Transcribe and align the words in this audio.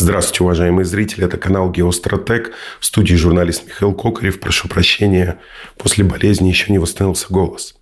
Здравствуйте, 0.00 0.44
уважаемые 0.44 0.86
зрители. 0.86 1.26
Это 1.26 1.36
канал 1.36 1.70
Геостратег. 1.70 2.52
В 2.80 2.86
студии 2.86 3.16
журналист 3.16 3.66
Михаил 3.66 3.92
Кокарев. 3.92 4.40
Прошу 4.40 4.66
прощения, 4.66 5.38
после 5.76 6.04
болезни 6.04 6.48
еще 6.48 6.72
не 6.72 6.78
восстановился 6.78 7.26
голос. 7.28 7.76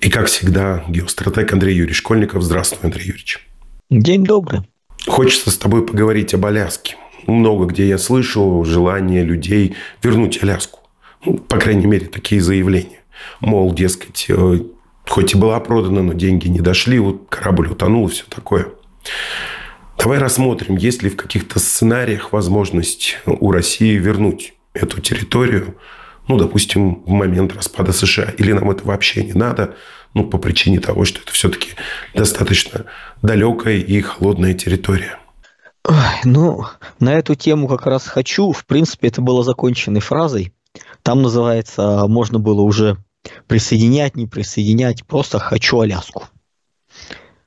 И, 0.00 0.10
как 0.10 0.26
всегда, 0.26 0.84
Геостратег 0.86 1.52
Андрей 1.52 1.74
Юрьевич 1.74 1.96
Школьников. 1.96 2.44
Здравствуй, 2.44 2.78
Андрей 2.84 3.06
Юрьевич. 3.06 3.44
День 3.90 4.22
добрый. 4.22 4.60
Хочется 5.08 5.50
с 5.50 5.58
тобой 5.58 5.84
поговорить 5.84 6.32
об 6.34 6.46
Аляске. 6.46 6.94
Много 7.26 7.66
где 7.66 7.88
я 7.88 7.98
слышу 7.98 8.62
желание 8.64 9.24
людей 9.24 9.74
вернуть 10.04 10.40
Аляску. 10.40 10.78
Ну, 11.24 11.38
по 11.38 11.58
крайней 11.58 11.86
мере, 11.86 12.06
такие 12.06 12.40
заявления. 12.40 13.00
Мол, 13.40 13.74
дескать, 13.74 14.26
э, 14.28 14.60
хоть 15.08 15.34
и 15.34 15.36
была 15.36 15.58
продана, 15.58 16.00
но 16.00 16.12
деньги 16.12 16.46
не 16.46 16.60
дошли, 16.60 17.00
вот 17.00 17.26
корабль 17.28 17.72
утонул 17.72 18.06
и 18.06 18.12
все 18.12 18.22
такое. 18.28 18.68
Давай 20.04 20.18
рассмотрим, 20.18 20.76
есть 20.76 21.02
ли 21.02 21.08
в 21.08 21.16
каких-то 21.16 21.58
сценариях 21.58 22.30
возможность 22.30 23.16
у 23.24 23.50
России 23.50 23.96
вернуть 23.96 24.52
эту 24.74 25.00
территорию, 25.00 25.78
ну, 26.28 26.36
допустим, 26.36 27.02
в 27.04 27.08
момент 27.08 27.56
распада 27.56 27.94
США. 27.94 28.24
Или 28.36 28.52
нам 28.52 28.70
это 28.70 28.84
вообще 28.84 29.24
не 29.24 29.32
надо, 29.32 29.76
ну, 30.12 30.26
по 30.26 30.36
причине 30.36 30.78
того, 30.78 31.06
что 31.06 31.22
это 31.22 31.32
все-таки 31.32 31.70
достаточно 32.12 32.84
далекая 33.22 33.78
и 33.78 33.98
холодная 34.02 34.52
территория. 34.52 35.18
Ой, 35.88 35.96
ну, 36.24 36.66
на 37.00 37.14
эту 37.14 37.34
тему 37.34 37.66
как 37.66 37.86
раз 37.86 38.06
хочу. 38.06 38.52
В 38.52 38.66
принципе, 38.66 39.08
это 39.08 39.22
было 39.22 39.42
законченной 39.42 40.02
фразой. 40.02 40.52
Там 41.02 41.22
называется, 41.22 42.04
можно 42.08 42.38
было 42.38 42.60
уже 42.60 42.98
присоединять, 43.46 44.16
не 44.16 44.26
присоединять, 44.26 45.06
просто 45.06 45.38
хочу 45.38 45.80
Аляску. 45.80 46.24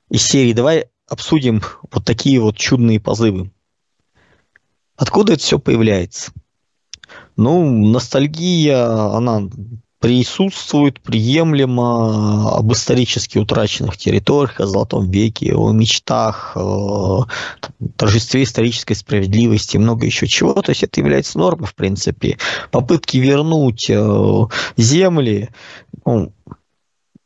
Из 0.09 0.23
серии 0.23 0.53
давай 0.53 0.87
обсудим 1.07 1.61
вот 1.91 2.05
такие 2.05 2.39
вот 2.39 2.57
чудные 2.57 2.99
позывы. 2.99 3.51
Откуда 4.95 5.33
это 5.33 5.43
все 5.43 5.59
появляется? 5.59 6.31
Ну, 7.35 7.69
ностальгия, 7.91 9.13
она 9.15 9.47
присутствует 9.99 11.01
приемлемо 11.01 12.55
об 12.55 12.71
исторически 12.71 13.39
утраченных 13.39 13.97
территориях, 13.97 14.59
о 14.59 14.67
Золотом 14.67 15.09
веке, 15.09 15.55
о 15.55 15.71
мечтах, 15.71 16.55
о 16.55 17.25
торжестве 17.95 18.43
исторической 18.43 18.93
справедливости, 18.93 19.77
много 19.77 20.05
еще 20.05 20.27
чего. 20.27 20.53
То 20.61 20.69
есть 20.69 20.83
это 20.83 20.99
является 20.99 21.39
нормой, 21.39 21.67
в 21.67 21.75
принципе. 21.75 22.37
Попытки 22.71 23.17
вернуть 23.17 23.89
э, 23.89 24.45
земли, 24.77 25.49
ну, 26.05 26.31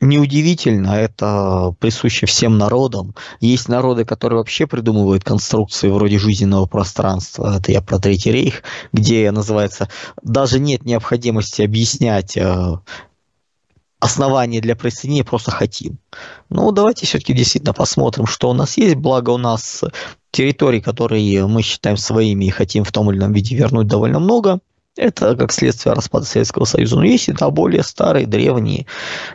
Неудивительно, 0.04 0.96
это 0.96 1.76
присуще 1.80 2.26
всем 2.26 2.58
народам. 2.58 3.14
Есть 3.40 3.70
народы, 3.70 4.04
которые 4.04 4.40
вообще 4.40 4.66
придумывают 4.66 5.24
конструкции 5.24 5.90
вроде 5.90 6.18
жизненного 6.18 6.66
пространства. 6.66 7.58
Это 7.58 7.72
я 7.72 7.82
про 7.82 8.00
Третий 8.00 8.32
рейх, 8.32 8.64
где 8.92 9.30
называется, 9.30 9.90
даже 10.24 10.60
нет 10.60 10.86
необходимости 10.86 11.62
объяснять 11.62 12.36
э, 12.36 12.80
основания 14.00 14.60
для 14.60 14.76
присоединения, 14.76 15.24
просто 15.24 15.52
хотим. 15.52 16.00
Ну, 16.50 16.72
давайте 16.72 17.06
все-таки 17.06 17.34
действительно 17.34 17.74
посмотрим, 17.74 18.26
что 18.26 18.50
у 18.50 18.54
нас 18.54 18.78
есть. 18.78 18.96
Благо 18.96 19.30
у 19.30 19.38
нас 19.38 19.84
территорий, 20.32 20.82
которые 20.82 21.46
мы 21.46 21.62
считаем 21.62 21.98
своими 21.98 22.46
и 22.46 22.50
хотим 22.50 22.84
в 22.84 22.92
том 22.92 23.12
или 23.12 23.20
ином 23.20 23.34
виде 23.34 23.56
вернуть 23.56 23.86
довольно 23.86 24.20
много. 24.20 24.62
Это 25.02 25.36
как 25.36 25.52
следствие 25.52 25.96
распада 25.96 26.28
Советского 26.28 26.66
Союза. 26.66 26.96
Но 26.96 27.04
есть 27.04 27.28
и 27.28 27.32
да, 27.32 27.50
более 27.50 27.82
старые, 27.82 28.28
древние. 28.28 28.86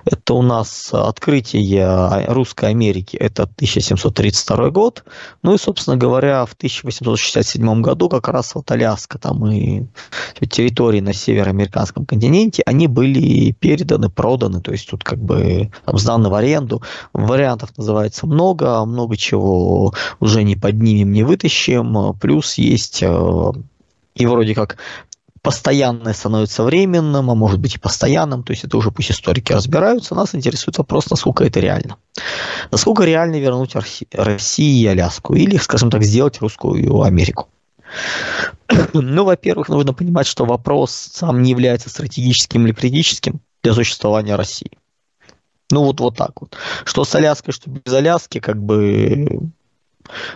Это 0.05 0.35
у 0.35 0.43
нас 0.43 0.91
открытие 0.93 2.25
Русской 2.29 2.71
Америки, 2.71 3.17
это 3.17 3.43
1732 3.43 4.71
год. 4.71 5.03
Ну 5.43 5.55
и, 5.55 5.59
собственно 5.59 5.97
говоря, 5.97 6.47
в 6.47 6.53
1867 6.53 7.83
году 7.83 8.09
как 8.09 8.29
раз 8.29 8.55
вот 8.55 8.71
Аляска, 8.71 9.19
там 9.19 9.45
и 9.51 9.87
территории 10.49 11.01
на 11.01 11.13
североамериканском 11.13 12.07
континенте, 12.07 12.63
они 12.65 12.87
были 12.87 13.51
переданы, 13.51 14.09
проданы, 14.09 14.61
то 14.61 14.71
есть 14.71 14.89
тут 14.89 15.03
как 15.03 15.19
бы 15.19 15.73
там, 15.85 15.99
сданы 15.99 16.29
в 16.29 16.35
аренду. 16.35 16.81
Вариантов 17.13 17.77
называется 17.77 18.29
много, 18.29 18.85
много 18.85 19.17
чего 19.17 19.93
уже 20.21 20.45
не 20.45 20.55
поднимем, 20.55 21.11
не 21.11 21.25
вытащим. 21.25 22.15
Плюс 22.21 22.55
есть 22.55 23.03
э, 23.03 23.53
и 24.17 24.27
вроде 24.27 24.55
как 24.55 24.79
постоянное 25.47 26.13
становится 26.13 26.65
временным, 26.65 27.31
а 27.31 27.37
может 27.37 27.61
быть 27.61 27.77
и 27.77 27.79
постоянным, 27.79 28.43
то 28.43 28.53
есть 28.53 28.65
это 28.65 28.77
уже 28.77 28.91
пусть 28.91 29.13
историки 29.13 29.53
разбираются, 29.53 30.17
нас 30.17 30.35
интересует 30.35 30.77
вопрос, 30.79 31.09
насколько 31.09 31.45
это 31.45 31.61
реально. 31.61 31.99
Насколько 32.73 33.05
реально 33.05 33.37
вернуть 33.37 33.77
России 34.13 34.83
и 34.83 34.87
Аляску, 34.89 35.37
или, 35.37 35.57
скажем 35.59 35.89
так, 35.89 36.03
сделать 36.03 36.41
русскую 36.41 37.03
Америку. 37.03 37.49
Ну, 38.93 39.23
во-первых, 39.23 39.69
нужно 39.69 39.95
понимать, 39.95 40.27
что 40.27 40.45
вопрос 40.45 40.91
сам 40.91 41.41
не 41.43 41.53
является 41.53 41.91
стратегическим 41.91 42.67
или 42.67 42.73
критическим 42.73 43.39
для 43.63 43.73
существования 43.73 44.35
России. 44.35 44.73
Ну, 45.71 45.85
вот, 45.85 46.01
вот 46.01 46.17
так 46.17 46.33
вот. 46.41 46.57
Что 46.85 47.05
с 47.05 47.15
Аляской, 47.15 47.55
что 47.55 47.71
без 47.71 47.93
Аляски, 47.93 48.41
как 48.41 48.61
бы 48.61 49.53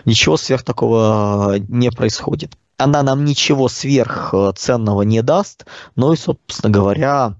ничего 0.05 0.37
сверх 0.37 0.63
такого 0.63 1.57
не 1.67 1.91
происходит 1.91 2.53
она 2.83 3.03
нам 3.03 3.25
ничего 3.25 3.67
сверхценного 3.69 5.03
не 5.03 5.21
даст, 5.21 5.65
но 5.95 6.13
и, 6.13 6.17
собственно 6.17 6.71
говоря, 6.71 7.35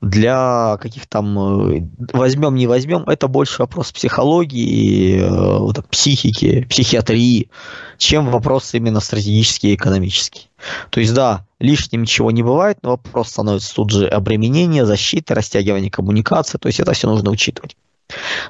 для 0.00 0.78
каких 0.80 1.06
там 1.06 1.38
э, 1.38 1.82
возьмем, 2.12 2.54
не 2.54 2.66
возьмем, 2.66 3.02
это 3.04 3.28
больше 3.28 3.62
вопрос 3.62 3.92
психологии, 3.92 5.20
э, 5.20 5.82
психики, 5.90 6.66
психиатрии, 6.68 7.50
чем 7.98 8.30
вопрос 8.30 8.74
именно 8.74 9.00
стратегический 9.00 9.72
и 9.72 9.74
экономический. 9.74 10.48
То 10.90 11.00
есть, 11.00 11.14
да, 11.14 11.46
лишним 11.58 12.02
ничего 12.02 12.30
не 12.30 12.42
бывает, 12.42 12.78
но 12.82 12.90
вопрос 12.90 13.28
становится 13.28 13.74
тут 13.74 13.90
же 13.90 14.08
обременение, 14.08 14.86
защиты, 14.86 15.34
растягивание 15.34 15.90
коммуникации, 15.90 16.58
то 16.58 16.68
есть 16.68 16.80
это 16.80 16.92
все 16.92 17.08
нужно 17.08 17.30
учитывать. 17.30 17.76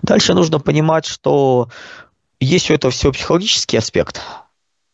Дальше 0.03 0.33
нужно 0.33 0.59
понимать, 0.59 1.05
что 1.05 1.69
есть 2.39 2.71
у 2.71 2.75
этого 2.75 2.91
всего 2.91 3.13
психологический 3.13 3.77
аспект– 3.77 4.21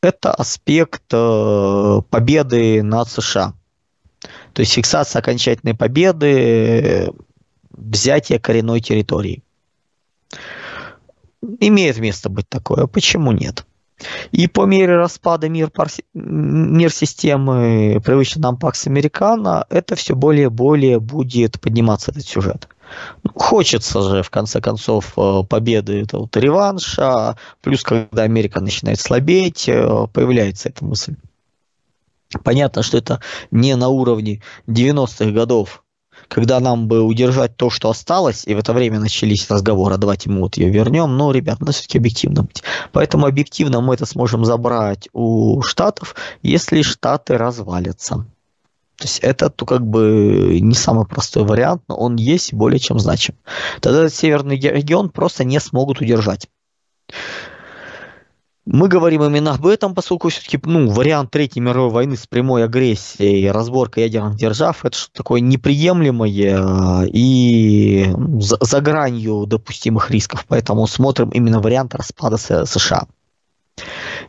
это 0.03 0.33
аспект 0.33 1.03
э, 1.13 2.01
победы 2.11 2.83
над 2.83 3.09
США. 3.09 3.55
То 4.53 4.61
есть 4.61 4.73
фиксация 4.73 5.21
окончательной 5.21 5.75
победы, 5.75 7.13
взятие 7.71 8.39
коренной 8.39 8.81
территории. 8.81 9.43
Имеет 11.61 11.99
место 11.99 12.29
быть 12.29 12.49
такое, 12.49 12.87
почему 12.87 13.33
нет? 13.33 13.67
И 14.31 14.47
по 14.47 14.65
мере 14.67 14.97
распада 14.97 15.49
мир, 15.49 15.71
мир 16.15 16.93
системы, 16.93 18.01
привычный 18.05 18.43
нам 18.43 18.59
Пакс 18.59 18.87
Американо, 18.87 19.67
это 19.71 19.95
все 19.95 20.15
более 20.15 20.47
и 20.47 20.51
более 20.51 21.01
будет 21.01 21.61
подниматься 21.61 22.11
этот 22.11 22.27
сюжет. 22.27 22.69
Хочется 23.35 24.03
же, 24.03 24.23
в 24.23 24.31
конце 24.31 24.61
концов, 24.61 25.13
э, 25.17 25.43
победы 25.49 26.03
это 26.03 26.19
вот 26.19 26.37
реванша, 26.37 27.37
плюс 27.61 27.83
когда 27.83 28.23
Америка 28.23 28.61
начинает 28.61 29.01
слабеть, 29.01 29.69
э, 29.69 30.07
появляется 30.13 30.69
эта 30.69 30.85
мысль. 30.85 31.17
Понятно, 32.43 32.83
что 32.83 32.99
это 32.99 33.21
не 33.51 33.77
на 33.77 33.89
уровне 33.89 34.43
90-х 34.67 35.31
годов, 35.31 35.83
когда 36.29 36.61
нам 36.61 36.89
бы 36.89 37.03
удержать 37.03 37.57
то, 37.57 37.71
что 37.71 37.91
осталось, 37.91 38.45
и 38.47 38.55
в 38.55 38.59
это 38.59 38.73
время 38.73 38.99
начались 38.99 39.49
разговоры, 39.51 39.95
а 39.95 39.99
давайте 39.99 40.31
мы 40.31 40.41
вот 40.41 40.57
ее 40.57 40.71
вернем, 40.71 41.17
но, 41.17 41.31
ребят, 41.33 41.61
надо 41.61 41.73
все-таки 41.73 41.99
объективно 41.99 42.43
быть. 42.43 42.63
Поэтому 42.93 43.27
объективно 43.27 43.81
мы 43.81 43.95
это 43.95 44.07
сможем 44.07 44.45
забрать 44.45 45.09
у 45.13 45.63
Штатов, 45.63 46.15
если 46.43 46.83
Штаты 46.83 47.39
развалятся. 47.39 48.27
То 48.97 49.05
есть 49.05 49.19
это 49.21 49.51
то, 49.51 49.67
как 49.67 49.87
бы 49.87 50.59
не 50.61 50.75
самый 50.75 51.07
простой 51.07 51.45
вариант, 51.45 51.83
но 51.89 51.97
он 51.97 52.17
есть 52.17 52.53
и 52.53 52.57
более 52.57 52.79
чем 52.79 52.99
значим. 52.99 53.35
Тогда 53.81 54.05
этот 54.05 54.15
северный 54.15 54.59
регион 54.59 55.11
просто 55.11 55.45
не 55.45 55.61
смогут 55.61 56.01
удержать. 56.01 56.49
Мы 58.67 58.89
говорим 58.89 59.23
именно 59.23 59.53
об 59.53 59.65
этом, 59.65 59.95
поскольку 59.95 60.29
все-таки 60.29 60.59
ну, 60.65 60.91
вариант 60.91 61.31
Третьей 61.31 61.63
мировой 61.63 61.91
войны 61.91 62.17
с 62.17 62.27
прямой 62.27 62.65
агрессией, 62.65 63.49
разборка 63.49 64.01
ядерных 64.01 64.37
держав, 64.37 64.85
это 64.85 64.97
что 64.97 65.13
такое 65.13 65.41
неприемлемое 65.41 67.07
и 67.13 68.13
за, 68.41 68.57
за 68.61 68.81
гранью 68.81 69.47
допустимых 69.47 70.11
рисков. 70.11 70.47
Поэтому 70.49 70.85
смотрим 70.89 71.29
именно 71.29 71.61
вариант 71.61 71.95
распада 71.95 72.39
США. 72.39 73.07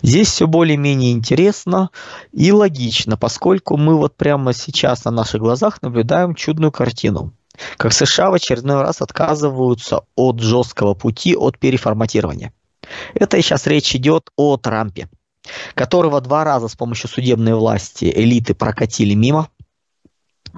Здесь 0.01 0.27
все 0.27 0.47
более-менее 0.47 1.11
интересно 1.11 1.89
и 2.31 2.51
логично, 2.51 3.17
поскольку 3.17 3.77
мы 3.77 3.97
вот 3.97 4.15
прямо 4.15 4.53
сейчас 4.53 5.05
на 5.05 5.11
наших 5.11 5.41
глазах 5.41 5.81
наблюдаем 5.81 6.35
чудную 6.35 6.71
картину. 6.71 7.33
Как 7.77 7.93
США 7.93 8.29
в 8.29 8.35
очередной 8.35 8.81
раз 8.81 9.01
отказываются 9.01 10.01
от 10.15 10.39
жесткого 10.39 10.93
пути, 10.93 11.35
от 11.35 11.57
переформатирования. 11.57 12.53
Это 13.15 13.41
сейчас 13.41 13.65
речь 13.65 13.95
идет 13.95 14.29
о 14.35 14.57
Трампе, 14.57 15.09
которого 15.73 16.21
два 16.21 16.43
раза 16.43 16.67
с 16.67 16.75
помощью 16.75 17.09
судебной 17.09 17.55
власти 17.55 18.11
элиты 18.13 18.53
прокатили 18.53 19.15
мимо. 19.15 19.49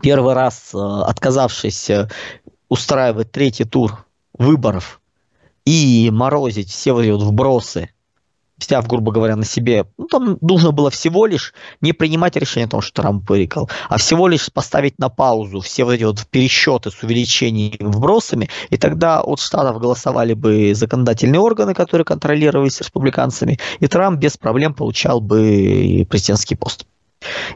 Первый 0.02 0.34
раз 0.34 0.72
э, 0.74 0.78
отказавшись 0.78 1.90
э, 1.90 2.10
устраивать 2.68 3.32
третий 3.32 3.66
тур 3.66 4.06
выборов 4.34 5.02
и 5.66 6.10
морозить 6.12 6.70
все 6.70 6.94
вот 6.94 7.24
вбросы 7.24 7.90
взяв, 8.60 8.88
грубо 8.88 9.12
говоря, 9.12 9.36
на 9.36 9.46
себе, 9.46 9.86
ну, 9.98 10.08
там 10.08 10.38
нужно 10.42 10.72
было 10.72 10.90
всего 10.90 11.26
лишь 11.26 11.54
не 11.82 11.94
принимать 11.94 12.36
решение 12.36 12.68
о 12.68 12.70
том, 12.70 12.82
что 12.82 13.02
Трамп 13.02 13.30
вырекал, 13.30 13.70
а 13.90 13.98
всего 13.98 14.28
лишь 14.28 14.52
поставить 14.52 15.00
на 15.00 15.10
паузу 15.10 15.62
все 15.62 15.84
вот 15.84 15.94
эти 15.94 16.04
вот 16.04 16.26
пересчеты 16.28 16.92
с 16.92 17.04
увеличением 17.04 17.92
вбросами, 17.92 18.50
и 18.70 18.78
тогда 18.78 19.22
от 19.22 19.40
штатов 19.40 19.80
голосовали 19.80 20.34
бы 20.34 20.74
законодательные 20.76 21.40
органы, 21.40 21.74
которые 21.74 22.06
контролировались 22.06 22.80
республиканцами, 22.80 23.60
и 23.80 23.88
Трамп 23.88 24.20
без 24.20 24.38
проблем 24.38 24.74
получал 24.74 25.22
бы 25.22 26.06
президентский 26.10 26.56
пост. 26.56 26.86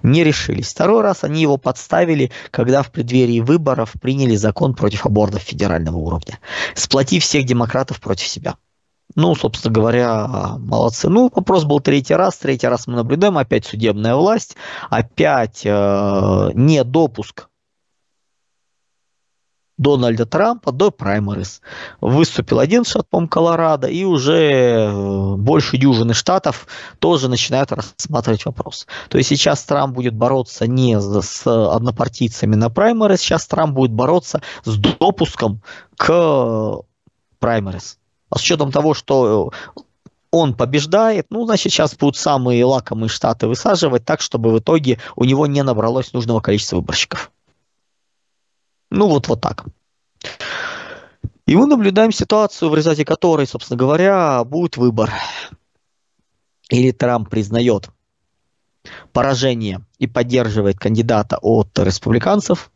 Не 0.01 0.23
решились. 0.23 0.71
Второй 0.71 1.01
раз 1.01 1.23
они 1.23 1.41
его 1.41 1.57
подставили, 1.57 2.31
когда 2.51 2.83
в 2.83 2.91
преддверии 2.91 3.39
выборов 3.39 3.94
приняли 4.01 4.35
закон 4.35 4.73
против 4.73 5.05
абортов 5.05 5.41
федерального 5.41 5.97
уровня, 5.97 6.39
сплотив 6.75 7.23
всех 7.23 7.45
демократов 7.45 8.01
против 8.01 8.27
себя. 8.27 8.57
Ну, 9.15 9.36
собственно 9.36 9.74
говоря, 9.74 10.57
молодцы. 10.60 11.10
Ну, 11.10 11.31
вопрос 11.33 11.65
был 11.65 11.80
третий 11.80 12.15
раз. 12.15 12.38
Третий 12.38 12.68
раз 12.68 12.88
мы 12.88 12.95
наблюдаем 12.95 13.38
опять 13.38 13.65
судебная 13.65 14.15
власть, 14.15 14.56
опять 14.89 15.62
э, 15.65 15.69
недопуск 16.54 17.48
Дональда 19.77 20.25
Трампа 20.25 20.71
до 20.71 20.92
праймерис. 20.92 21.62
Выступил 22.00 22.60
один 22.60 22.86
штат, 22.86 23.07
по 23.10 23.25
Колорадо, 23.27 23.88
и 23.88 24.04
уже 24.04 24.51
э, 24.51 25.36
больше 25.36 25.77
дюжины 25.77 26.13
штатов 26.13 26.68
тоже 27.00 27.27
начинают 27.27 27.71
рассматривать 27.71 28.45
вопрос. 28.45 28.88
То 29.10 29.18
есть 29.18 29.30
сейчас 29.30 29.63
Трамп 29.63 29.95
будет 29.95 30.15
бороться 30.15 30.68
не 30.68 31.00
с 31.00 31.45
однопартийцами 31.45 32.56
на 32.56 32.69
праймерис, 32.69 33.21
сейчас 33.21 33.48
Трамп 33.48 33.75
будет 33.75 33.92
бороться 33.92 34.42
с 34.63 34.77
допуском 34.77 35.62
к 35.98 36.81
праймерис. 37.39 37.98
А 38.33 38.39
с 38.39 38.41
учетом 38.41 38.71
того, 38.71 38.95
что 38.95 39.51
он 40.31 40.56
побеждает, 40.56 41.27
ну, 41.30 41.45
значит, 41.45 41.71
сейчас 41.71 41.95
будут 41.95 42.18
самые 42.18 42.65
лакомые 42.65 43.07
штаты 43.07 43.45
высаживать 43.45 44.06
так, 44.06 44.21
чтобы 44.21 44.51
в 44.51 44.57
итоге 44.57 44.97
у 45.15 45.24
него 45.24 45.45
не 45.45 45.62
набралось 45.62 46.13
нужного 46.13 46.39
количества 46.39 46.77
выборщиков. 46.77 47.31
Ну, 48.89 49.07
вот, 49.07 49.27
вот 49.27 49.39
так. 49.39 49.65
И 51.45 51.56
мы 51.56 51.68
наблюдаем 51.68 52.12
ситуацию, 52.12 52.71
в 52.71 52.75
результате 52.75 53.06
которой, 53.06 53.45
собственно 53.45 53.77
говоря, 53.77 54.44
будет 54.44 54.77
выбор. 54.77 55.13
Или 56.69 56.89
Трамп 56.89 57.29
признает 57.29 57.91
поражение 59.12 59.81
и 60.00 60.07
поддерживает 60.07 60.79
кандидата 60.79 61.38
от 61.39 61.77
республиканцев, 61.77 62.71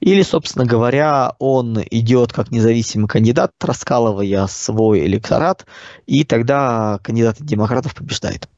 или, 0.00 0.22
собственно 0.22 0.64
говоря, 0.64 1.34
он 1.38 1.82
идет 1.90 2.32
как 2.32 2.50
независимый 2.50 3.08
кандидат, 3.08 3.52
раскалывая 3.60 4.46
свой 4.46 5.06
электорат, 5.06 5.66
и 6.06 6.24
тогда 6.24 6.98
кандидат 7.02 7.36
демократов 7.40 7.94
побеждает. 7.94 8.48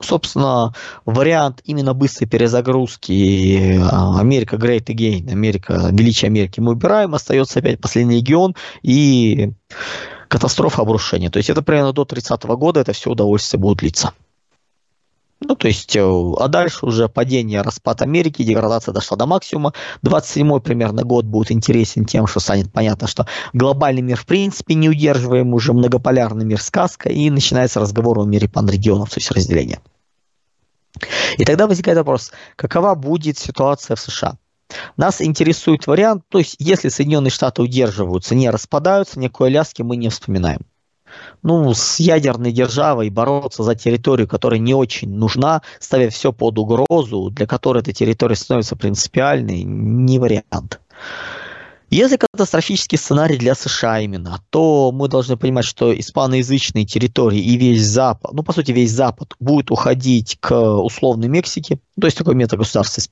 Собственно, 0.00 0.74
вариант 1.06 1.60
именно 1.64 1.92
быстрой 1.94 2.28
перезагрузки 2.28 3.80
а, 3.80 4.20
Америка 4.20 4.56
Great 4.56 4.86
Again, 4.86 5.30
Америка, 5.30 5.88
величие 5.90 6.28
Америки 6.28 6.60
мы 6.60 6.72
убираем, 6.72 7.14
остается 7.14 7.58
опять 7.58 7.80
последний 7.80 8.16
регион 8.16 8.54
и 8.82 9.52
катастрофа 10.28 10.82
обрушения. 10.82 11.30
То 11.30 11.38
есть 11.38 11.50
это 11.50 11.62
примерно 11.62 11.92
до 11.92 12.04
30 12.04 12.44
года 12.44 12.80
это 12.80 12.92
все 12.92 13.10
удовольствие 13.10 13.60
будет 13.60 13.78
длиться. 13.78 14.12
Ну, 15.40 15.54
то 15.54 15.68
есть, 15.68 15.94
э, 15.94 16.00
а 16.00 16.48
дальше 16.48 16.84
уже 16.84 17.08
падение, 17.08 17.62
распад 17.62 18.02
Америки, 18.02 18.42
деградация 18.42 18.92
дошла 18.92 19.16
до 19.16 19.26
максимума. 19.26 19.72
27-й 20.02 20.60
примерно 20.60 21.04
год 21.04 21.26
будет 21.26 21.52
интересен 21.52 22.04
тем, 22.04 22.26
что 22.26 22.40
станет 22.40 22.72
понятно, 22.72 23.06
что 23.06 23.26
глобальный 23.52 24.02
мир 24.02 24.16
в 24.16 24.26
принципе 24.26 24.74
не 24.74 24.88
удерживаем, 24.88 25.54
уже 25.54 25.72
многополярный 25.72 26.44
мир 26.44 26.60
сказка, 26.60 27.08
и 27.08 27.30
начинается 27.30 27.78
разговор 27.78 28.18
о 28.18 28.24
мире 28.24 28.48
панрегионов, 28.48 29.10
то 29.10 29.18
есть 29.18 29.30
разделение. 29.30 29.80
И 31.36 31.44
тогда 31.44 31.68
возникает 31.68 31.98
вопрос, 31.98 32.32
какова 32.56 32.96
будет 32.96 33.38
ситуация 33.38 33.94
в 33.94 34.00
США? 34.00 34.38
Нас 34.96 35.22
интересует 35.22 35.86
вариант, 35.86 36.24
то 36.28 36.38
есть 36.38 36.56
если 36.58 36.88
Соединенные 36.88 37.30
Штаты 37.30 37.62
удерживаются, 37.62 38.34
не 38.34 38.50
распадаются, 38.50 39.20
никакой 39.20 39.48
Аляски 39.48 39.82
мы 39.82 39.96
не 39.96 40.08
вспоминаем 40.08 40.62
ну, 41.42 41.72
с 41.74 42.00
ядерной 42.00 42.52
державой 42.52 43.10
бороться 43.10 43.62
за 43.62 43.74
территорию, 43.74 44.28
которая 44.28 44.60
не 44.60 44.74
очень 44.74 45.10
нужна, 45.10 45.62
ставя 45.80 46.10
все 46.10 46.32
под 46.32 46.58
угрозу, 46.58 47.30
для 47.30 47.46
которой 47.46 47.78
эта 47.78 47.92
территория 47.92 48.36
становится 48.36 48.76
принципиальной, 48.76 49.62
не 49.62 50.18
вариант. 50.18 50.80
Если 51.90 52.18
катастрофический 52.18 52.98
сценарий 52.98 53.38
для 53.38 53.54
США 53.54 54.00
именно, 54.00 54.42
то 54.50 54.92
мы 54.92 55.08
должны 55.08 55.38
понимать, 55.38 55.64
что 55.64 55.98
испаноязычные 55.98 56.84
территории 56.84 57.40
и 57.40 57.56
весь 57.56 57.82
Запад, 57.82 58.32
ну, 58.34 58.42
по 58.42 58.52
сути, 58.52 58.72
весь 58.72 58.90
Запад 58.90 59.34
будет 59.40 59.70
уходить 59.70 60.36
к 60.38 60.54
условной 60.54 61.28
Мексике, 61.28 61.78
то 61.98 62.06
есть 62.06 62.18
такой 62.18 62.34
метагосударство 62.34 63.02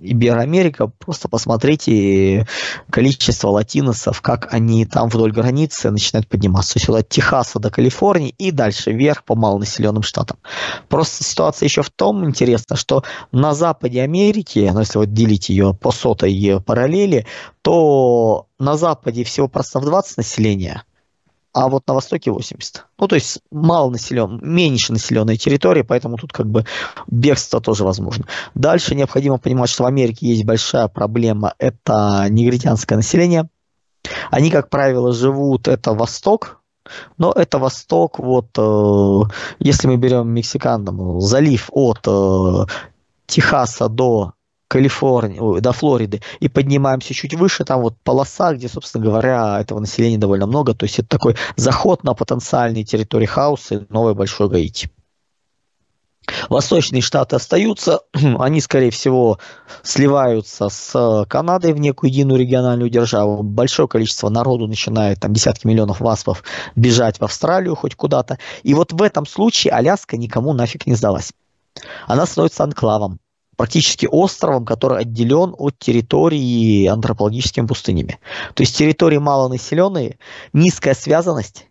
Ибероамерика, 0.00 0.86
просто 0.86 1.28
посмотрите 1.28 2.46
количество 2.90 3.48
латиносов, 3.48 4.20
как 4.22 4.52
они 4.52 4.84
там 4.86 5.08
вдоль 5.08 5.32
границы 5.32 5.90
начинают 5.90 6.28
подниматься. 6.28 6.74
То 6.74 6.78
есть 6.78 6.88
от 6.88 7.08
Техаса 7.08 7.58
до 7.58 7.70
Калифорнии 7.70 8.34
и 8.38 8.50
дальше 8.50 8.92
вверх 8.92 9.24
по 9.24 9.34
малонаселенным 9.34 10.02
штатам. 10.02 10.38
Просто 10.88 11.24
ситуация 11.24 11.66
еще 11.66 11.82
в 11.82 11.90
том 11.90 12.24
интересно, 12.24 12.76
что 12.76 13.02
на 13.32 13.54
западе 13.54 14.02
Америки, 14.02 14.70
ну, 14.72 14.80
если 14.80 14.98
вот 14.98 15.12
делить 15.12 15.48
ее 15.48 15.74
по 15.74 15.90
сотой 15.90 16.60
параллели, 16.64 17.26
то 17.62 18.46
на 18.58 18.76
западе 18.76 19.24
всего 19.24 19.48
просто 19.48 19.80
в 19.80 19.84
20 19.84 20.16
населения, 20.16 20.84
а 21.52 21.68
вот 21.68 21.86
на 21.86 21.94
востоке 21.94 22.30
80. 22.30 22.84
Ну, 22.98 23.08
то 23.08 23.14
есть 23.14 23.40
мало 23.50 23.90
населен, 23.90 24.38
меньше 24.42 24.92
населенная 24.92 25.36
территория, 25.36 25.84
поэтому 25.84 26.16
тут 26.16 26.32
как 26.32 26.46
бы 26.46 26.64
бегство 27.06 27.60
тоже 27.60 27.84
возможно. 27.84 28.26
Дальше 28.54 28.94
необходимо 28.94 29.38
понимать, 29.38 29.70
что 29.70 29.84
в 29.84 29.86
Америке 29.86 30.28
есть 30.28 30.44
большая 30.44 30.88
проблема, 30.88 31.54
это 31.58 32.26
негритянское 32.28 32.96
население. 32.96 33.48
Они, 34.30 34.50
как 34.50 34.70
правило, 34.70 35.12
живут, 35.12 35.68
это 35.68 35.92
Восток, 35.92 36.60
но 37.16 37.32
это 37.32 37.58
Восток, 37.58 38.18
вот, 38.18 38.48
э, 38.56 39.20
если 39.58 39.88
мы 39.88 39.96
берем 39.96 40.28
Мексикан, 40.28 40.84
там, 40.84 41.20
залив 41.20 41.68
от 41.72 42.06
э, 42.06 42.66
Техаса 43.26 43.88
до 43.88 44.32
Калифорнии, 44.68 45.60
до 45.60 45.72
Флориды, 45.72 46.20
и 46.40 46.48
поднимаемся 46.48 47.14
чуть 47.14 47.34
выше, 47.34 47.64
там 47.64 47.80
вот 47.80 47.96
полоса, 48.04 48.52
где, 48.54 48.68
собственно 48.68 49.04
говоря, 49.04 49.58
этого 49.60 49.80
населения 49.80 50.18
довольно 50.18 50.46
много, 50.46 50.74
то 50.74 50.84
есть 50.84 50.98
это 50.98 51.08
такой 51.08 51.36
заход 51.56 52.04
на 52.04 52.14
потенциальные 52.14 52.84
территории 52.84 53.26
хаоса 53.26 53.86
новой 53.88 54.14
большой 54.14 54.48
Гаити. 54.48 54.90
Восточные 56.50 57.00
штаты 57.00 57.36
остаются, 57.36 58.00
они, 58.12 58.60
скорее 58.60 58.90
всего, 58.90 59.38
сливаются 59.82 60.68
с 60.68 61.24
Канадой 61.28 61.72
в 61.72 61.78
некую 61.78 62.10
единую 62.10 62.38
региональную 62.38 62.90
державу. 62.90 63.42
Большое 63.42 63.88
количество 63.88 64.28
народу 64.28 64.66
начинает, 64.66 65.20
там 65.20 65.32
десятки 65.32 65.66
миллионов 65.66 66.00
васпов, 66.00 66.44
бежать 66.76 67.18
в 67.18 67.24
Австралию 67.24 67.74
хоть 67.74 67.94
куда-то. 67.94 68.38
И 68.62 68.74
вот 68.74 68.92
в 68.92 69.02
этом 69.02 69.26
случае 69.26 69.72
Аляска 69.72 70.18
никому 70.18 70.52
нафиг 70.52 70.86
не 70.86 70.94
сдалась. 70.94 71.32
Она 72.06 72.26
становится 72.26 72.64
анклавом 72.64 73.18
практически 73.58 74.06
островом, 74.10 74.64
который 74.64 75.00
отделен 75.00 75.52
от 75.58 75.76
территории 75.80 76.86
антропологическими 76.86 77.66
пустынями. 77.66 78.20
То 78.54 78.62
есть 78.62 78.76
территории 78.76 79.18
малонаселенные, 79.18 80.18
низкая 80.52 80.94
связанность. 80.94 81.66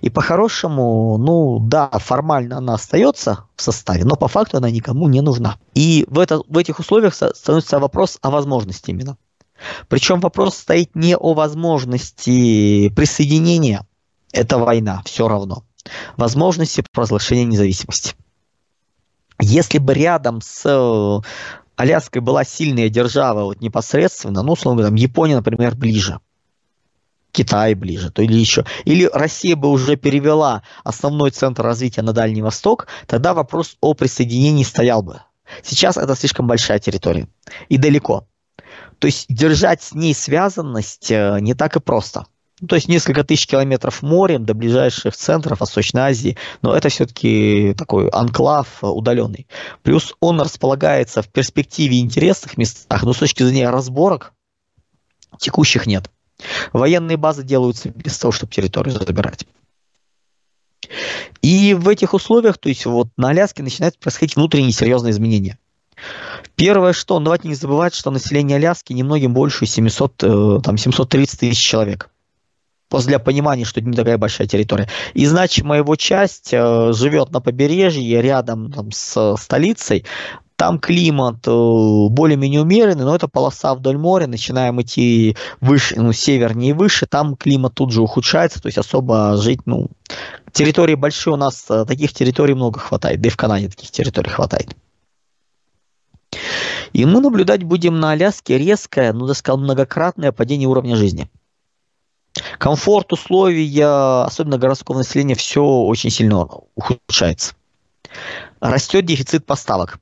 И 0.00 0.10
по-хорошему, 0.10 1.18
ну 1.18 1.58
да, 1.58 1.90
формально 1.90 2.58
она 2.58 2.74
остается 2.74 3.46
в 3.56 3.62
составе, 3.62 4.04
но 4.04 4.14
по 4.14 4.28
факту 4.28 4.58
она 4.58 4.70
никому 4.70 5.08
не 5.08 5.20
нужна. 5.22 5.58
И 5.74 6.06
в, 6.08 6.20
это, 6.20 6.40
в 6.46 6.56
этих 6.56 6.78
условиях 6.78 7.14
становится 7.14 7.80
вопрос 7.80 8.18
о 8.22 8.30
возможности 8.30 8.92
именно. 8.92 9.16
Причем 9.88 10.20
вопрос 10.20 10.56
стоит 10.56 10.94
не 10.94 11.16
о 11.16 11.34
возможности 11.34 12.90
присоединения, 12.90 13.84
это 14.32 14.56
война, 14.56 15.02
все 15.04 15.26
равно. 15.26 15.64
Возможности 16.16 16.84
провозглашения 16.92 17.44
независимости. 17.44 18.14
Если 19.42 19.78
бы 19.78 19.92
рядом 19.92 20.40
с 20.40 20.62
э, 20.64 21.20
Аляской 21.74 22.20
была 22.20 22.44
сильная 22.44 22.88
держава 22.88 23.42
вот 23.42 23.60
непосредственно, 23.60 24.42
ну, 24.42 24.52
условно 24.52 24.82
говоря, 24.82 24.96
Япония, 24.96 25.36
например, 25.36 25.74
ближе, 25.74 26.20
Китай 27.32 27.74
ближе, 27.74 28.10
то 28.10 28.22
или 28.22 28.34
еще, 28.34 28.64
или 28.84 29.10
Россия 29.12 29.56
бы 29.56 29.68
уже 29.68 29.96
перевела 29.96 30.62
основной 30.84 31.32
центр 31.32 31.62
развития 31.64 32.02
на 32.02 32.12
Дальний 32.12 32.42
Восток, 32.42 32.86
тогда 33.08 33.34
вопрос 33.34 33.76
о 33.80 33.94
присоединении 33.94 34.62
стоял 34.62 35.02
бы. 35.02 35.22
Сейчас 35.62 35.96
это 35.96 36.14
слишком 36.14 36.46
большая 36.46 36.78
территория 36.78 37.26
и 37.68 37.78
далеко. 37.78 38.28
То 39.00 39.06
есть 39.06 39.26
держать 39.28 39.82
с 39.82 39.92
ней 39.92 40.14
связанность 40.14 41.10
э, 41.10 41.38
не 41.40 41.54
так 41.54 41.74
и 41.74 41.80
просто. 41.80 42.26
Ну, 42.62 42.68
то 42.68 42.76
есть 42.76 42.86
несколько 42.86 43.24
тысяч 43.24 43.48
километров 43.48 44.02
морем 44.02 44.44
до 44.44 44.54
ближайших 44.54 45.16
центров 45.16 45.58
Восточной 45.58 46.02
Азии, 46.02 46.36
но 46.62 46.76
это 46.76 46.90
все-таки 46.90 47.74
такой 47.76 48.08
анклав 48.08 48.78
удаленный. 48.82 49.48
Плюс 49.82 50.14
он 50.20 50.40
располагается 50.40 51.22
в 51.22 51.28
перспективе 51.28 51.98
интересных 51.98 52.56
местах, 52.56 53.02
но 53.02 53.12
с 53.12 53.18
точки 53.18 53.42
зрения 53.42 53.68
разборок 53.68 54.32
текущих 55.40 55.88
нет. 55.88 56.08
Военные 56.72 57.16
базы 57.16 57.42
делаются 57.42 57.88
без 57.88 58.16
того, 58.16 58.30
чтобы 58.30 58.52
территорию 58.52 58.94
забирать. 58.94 59.44
И 61.40 61.74
в 61.74 61.88
этих 61.88 62.14
условиях, 62.14 62.58
то 62.58 62.68
есть 62.68 62.86
вот 62.86 63.08
на 63.16 63.30
Аляске 63.30 63.64
начинают 63.64 63.98
происходить 63.98 64.36
внутренние 64.36 64.70
серьезные 64.70 65.10
изменения. 65.10 65.58
Первое, 66.54 66.92
что, 66.92 67.18
давайте 67.18 67.48
не 67.48 67.56
забывать, 67.56 67.92
что 67.92 68.12
население 68.12 68.58
Аляски 68.58 68.92
немногим 68.92 69.34
больше 69.34 69.66
700, 69.66 70.22
э, 70.22 70.60
там, 70.62 70.78
730 70.78 71.40
тысяч 71.40 71.58
человек. 71.58 72.11
Просто 72.92 73.08
для 73.08 73.18
понимания, 73.18 73.64
что 73.64 73.80
это 73.80 73.88
не 73.88 73.96
такая 73.96 74.18
большая 74.18 74.46
территория. 74.46 74.86
И 75.14 75.24
значимая 75.24 75.78
его 75.78 75.96
часть 75.96 76.52
э, 76.52 76.92
живет 76.92 77.30
на 77.30 77.40
побережье, 77.40 78.20
рядом 78.20 78.70
там, 78.70 78.92
с 78.92 79.36
столицей. 79.38 80.04
Там 80.56 80.78
климат 80.78 81.36
э, 81.46 81.50
более-менее 81.50 82.60
умеренный, 82.60 83.06
но 83.06 83.14
это 83.14 83.28
полоса 83.28 83.74
вдоль 83.74 83.96
моря, 83.96 84.26
начинаем 84.26 84.82
идти 84.82 85.38
выше, 85.62 85.98
ну, 85.98 86.12
севернее 86.12 86.72
и 86.72 86.74
выше, 86.74 87.06
там 87.06 87.34
климат 87.34 87.72
тут 87.72 87.92
же 87.92 88.02
ухудшается, 88.02 88.60
то 88.60 88.66
есть 88.66 88.76
особо 88.76 89.38
жить, 89.38 89.60
ну, 89.64 89.88
территории 90.52 90.94
большие 90.94 91.32
у 91.32 91.38
нас, 91.38 91.64
э, 91.70 91.86
таких 91.86 92.12
территорий 92.12 92.52
много 92.52 92.78
хватает, 92.78 93.22
да 93.22 93.28
и 93.28 93.30
в 93.30 93.38
Канаде 93.38 93.68
таких 93.68 93.90
территорий 93.90 94.28
хватает. 94.28 94.76
И 96.92 97.06
мы 97.06 97.22
наблюдать 97.22 97.62
будем 97.62 97.98
на 98.00 98.10
Аляске 98.10 98.58
резкое, 98.58 99.14
ну, 99.14 99.26
я 99.28 99.32
сказал, 99.32 99.56
многократное 99.56 100.30
падение 100.30 100.68
уровня 100.68 100.94
жизни. 100.94 101.30
Комфорт, 102.58 103.12
условия, 103.12 104.24
особенно 104.24 104.58
городского 104.58 104.98
населения, 104.98 105.34
все 105.34 105.62
очень 105.62 106.10
сильно 106.10 106.46
ухудшается. 106.74 107.54
Растет 108.60 109.04
дефицит 109.04 109.44
поставок. 109.44 109.98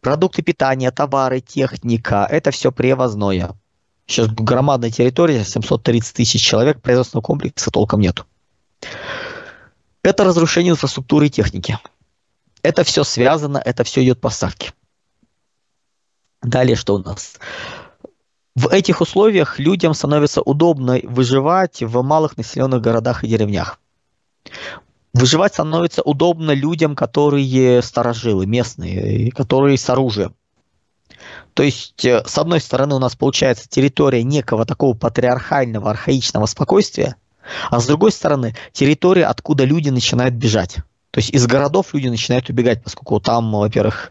Продукты 0.00 0.42
питания, 0.42 0.90
товары, 0.90 1.40
техника– 1.40 2.26
это 2.30 2.50
все 2.50 2.72
привозное. 2.72 3.52
Сейчас 4.06 4.28
громадная 4.28 4.90
территория, 4.90 5.44
730 5.44 6.14
тысяч 6.14 6.42
человек, 6.42 6.82
производственного 6.82 7.24
комплекса 7.24 7.70
толком 7.70 8.00
нету. 8.00 8.26
Это 10.02 10.24
разрушение 10.24 10.72
инфраструктуры 10.72 11.28
и 11.28 11.30
техники. 11.30 11.78
Это 12.62 12.84
все 12.84 13.04
связано, 13.04 13.58
это 13.58 13.84
все 13.84 14.04
идет 14.04 14.20
поставки. 14.20 14.72
Далее 16.42 16.76
что 16.76 16.96
у 16.96 16.98
нас? 16.98 17.38
В 18.54 18.68
этих 18.68 19.00
условиях 19.00 19.58
людям 19.58 19.94
становится 19.94 20.40
удобно 20.40 21.00
выживать 21.02 21.82
в 21.82 22.02
малых 22.02 22.36
населенных 22.36 22.80
городах 22.80 23.24
и 23.24 23.28
деревнях. 23.28 23.80
Выживать 25.12 25.54
становится 25.54 26.02
удобно 26.02 26.52
людям, 26.52 26.94
которые 26.94 27.82
старожилы, 27.82 28.46
местные, 28.46 29.30
которые 29.32 29.76
с 29.76 29.90
оружием. 29.90 30.34
То 31.54 31.62
есть, 31.62 32.04
э, 32.04 32.24
с 32.26 32.36
одной 32.36 32.60
стороны, 32.60 32.96
у 32.96 32.98
нас 32.98 33.14
получается 33.14 33.68
территория 33.68 34.24
некого 34.24 34.66
такого 34.66 34.94
патриархального, 34.94 35.90
архаичного 35.90 36.46
спокойствия, 36.46 37.16
а 37.70 37.80
с 37.80 37.86
другой 37.86 38.10
стороны, 38.10 38.56
территория, 38.72 39.26
откуда 39.26 39.64
люди 39.64 39.90
начинают 39.90 40.34
бежать. 40.34 40.76
То 41.10 41.18
есть 41.18 41.30
из 41.30 41.46
городов 41.46 41.94
люди 41.94 42.08
начинают 42.08 42.48
убегать, 42.50 42.82
поскольку 42.82 43.20
там, 43.20 43.52
во-первых, 43.52 44.10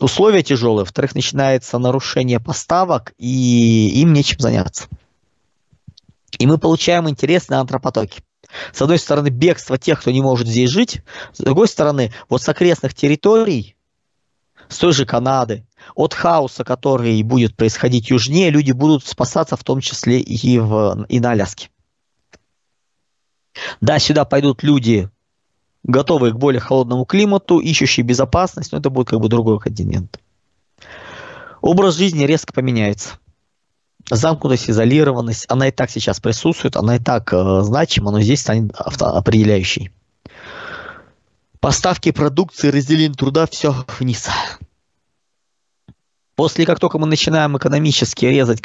условия 0.00 0.42
тяжелые, 0.42 0.84
во-вторых, 0.84 1.14
начинается 1.14 1.78
нарушение 1.78 2.40
поставок, 2.40 3.14
и 3.18 4.00
им 4.00 4.12
нечем 4.12 4.38
заняться. 4.40 4.88
И 6.38 6.46
мы 6.46 6.58
получаем 6.58 7.08
интересные 7.08 7.60
антропотоки. 7.60 8.22
С 8.72 8.82
одной 8.82 8.98
стороны, 8.98 9.28
бегство 9.28 9.78
тех, 9.78 10.00
кто 10.00 10.10
не 10.10 10.20
может 10.20 10.46
здесь 10.46 10.70
жить, 10.70 11.02
с 11.32 11.38
другой 11.38 11.68
стороны, 11.68 12.12
вот 12.28 12.42
с 12.42 12.48
окрестных 12.48 12.94
территорий, 12.94 13.76
с 14.68 14.78
той 14.78 14.92
же 14.92 15.06
Канады, 15.06 15.66
от 15.94 16.14
хаоса, 16.14 16.64
который 16.64 17.22
будет 17.22 17.56
происходить 17.56 18.10
южнее, 18.10 18.50
люди 18.50 18.72
будут 18.72 19.06
спасаться, 19.06 19.56
в 19.56 19.64
том 19.64 19.80
числе 19.80 20.20
и, 20.20 20.58
в, 20.58 21.06
и 21.08 21.20
на 21.20 21.32
Аляске. 21.32 21.68
Да, 23.80 23.98
сюда 23.98 24.24
пойдут 24.24 24.62
люди 24.62 25.10
готовые 25.84 26.32
к 26.32 26.36
более 26.36 26.60
холодному 26.60 27.04
климату, 27.04 27.60
ищущие 27.60 28.04
безопасность, 28.04 28.72
но 28.72 28.78
это 28.78 28.90
будет 28.90 29.08
как 29.08 29.20
бы 29.20 29.28
другой 29.28 29.60
континент. 29.60 30.18
Образ 31.60 31.96
жизни 31.96 32.24
резко 32.24 32.52
поменяется. 32.52 33.18
Замкнутость, 34.10 34.68
изолированность, 34.68 35.46
она 35.48 35.68
и 35.68 35.70
так 35.70 35.90
сейчас 35.90 36.20
присутствует, 36.20 36.76
она 36.76 36.96
и 36.96 36.98
так 36.98 37.32
э, 37.32 37.62
значима, 37.62 38.10
но 38.10 38.20
здесь 38.20 38.40
станет 38.40 38.74
определяющей. 38.76 39.90
Поставки 41.60 42.10
продукции, 42.10 42.68
разделение 42.68 43.14
труда, 43.14 43.46
все 43.46 43.74
вниз. 43.98 44.28
После, 46.36 46.66
как 46.66 46.80
только 46.80 46.98
мы 46.98 47.06
начинаем 47.06 47.56
экономически 47.56 48.26
резать, 48.26 48.60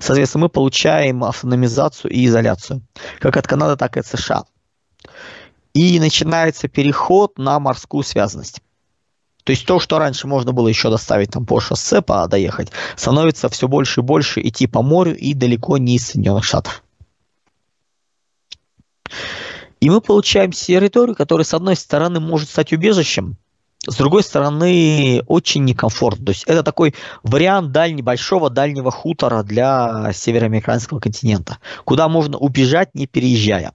соответственно, 0.00 0.42
мы 0.42 0.48
получаем 0.50 1.24
автономизацию 1.24 2.10
и 2.10 2.26
изоляцию, 2.26 2.82
как 3.20 3.38
от 3.38 3.46
Канады, 3.46 3.76
так 3.76 3.96
и 3.96 4.00
от 4.00 4.06
США 4.06 4.44
и 5.74 5.98
начинается 6.00 6.68
переход 6.68 7.36
на 7.36 7.58
морскую 7.58 8.04
связанность. 8.04 8.62
То 9.42 9.50
есть 9.50 9.66
то, 9.66 9.78
что 9.78 9.98
раньше 9.98 10.26
можно 10.26 10.52
было 10.52 10.68
еще 10.68 10.88
доставить 10.88 11.32
там 11.32 11.44
по 11.44 11.60
шоссе, 11.60 12.00
по 12.00 12.26
доехать, 12.26 12.70
становится 12.96 13.50
все 13.50 13.68
больше 13.68 14.00
и 14.00 14.04
больше 14.04 14.40
идти 14.40 14.66
по 14.66 14.82
морю 14.82 15.14
и 15.14 15.34
далеко 15.34 15.76
не 15.76 15.96
из 15.96 16.06
Соединенных 16.06 16.44
Штатов. 16.44 16.82
И 19.80 19.90
мы 19.90 20.00
получаем 20.00 20.52
территорию, 20.52 21.14
которая, 21.14 21.44
с 21.44 21.52
одной 21.52 21.76
стороны, 21.76 22.20
может 22.20 22.48
стать 22.48 22.72
убежищем, 22.72 23.36
с 23.86 23.96
другой 23.96 24.22
стороны, 24.22 25.22
очень 25.26 25.64
некомфортно. 25.64 26.24
То 26.24 26.32
есть 26.32 26.44
это 26.44 26.62
такой 26.62 26.94
вариант 27.22 27.70
дальнего, 27.70 28.06
большого 28.06 28.48
дальнего 28.48 28.90
хутора 28.90 29.42
для 29.42 30.10
североамериканского 30.14 31.00
континента, 31.00 31.58
куда 31.84 32.08
можно 32.08 32.38
убежать, 32.38 32.94
не 32.94 33.06
переезжая. 33.06 33.72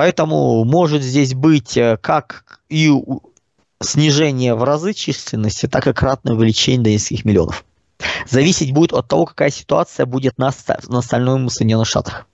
Поэтому 0.00 0.64
может 0.64 1.02
здесь 1.02 1.34
быть 1.34 1.76
э, 1.76 1.98
как 2.00 2.62
и 2.70 2.90
снижение 3.82 4.54
в 4.54 4.64
разы 4.64 4.94
численности, 4.94 5.66
так 5.66 5.86
и 5.86 5.92
кратное 5.92 6.32
увеличение 6.32 6.84
до 6.84 6.90
нескольких 6.90 7.26
миллионов. 7.26 7.66
Зависеть 8.26 8.72
будет 8.72 8.94
от 8.94 9.08
того, 9.08 9.26
какая 9.26 9.50
ситуация 9.50 10.06
будет 10.06 10.38
на, 10.38 10.52
на 10.88 10.98
остальном 11.00 11.50
Соединенных 11.50 11.86
Штатах. 11.86 12.26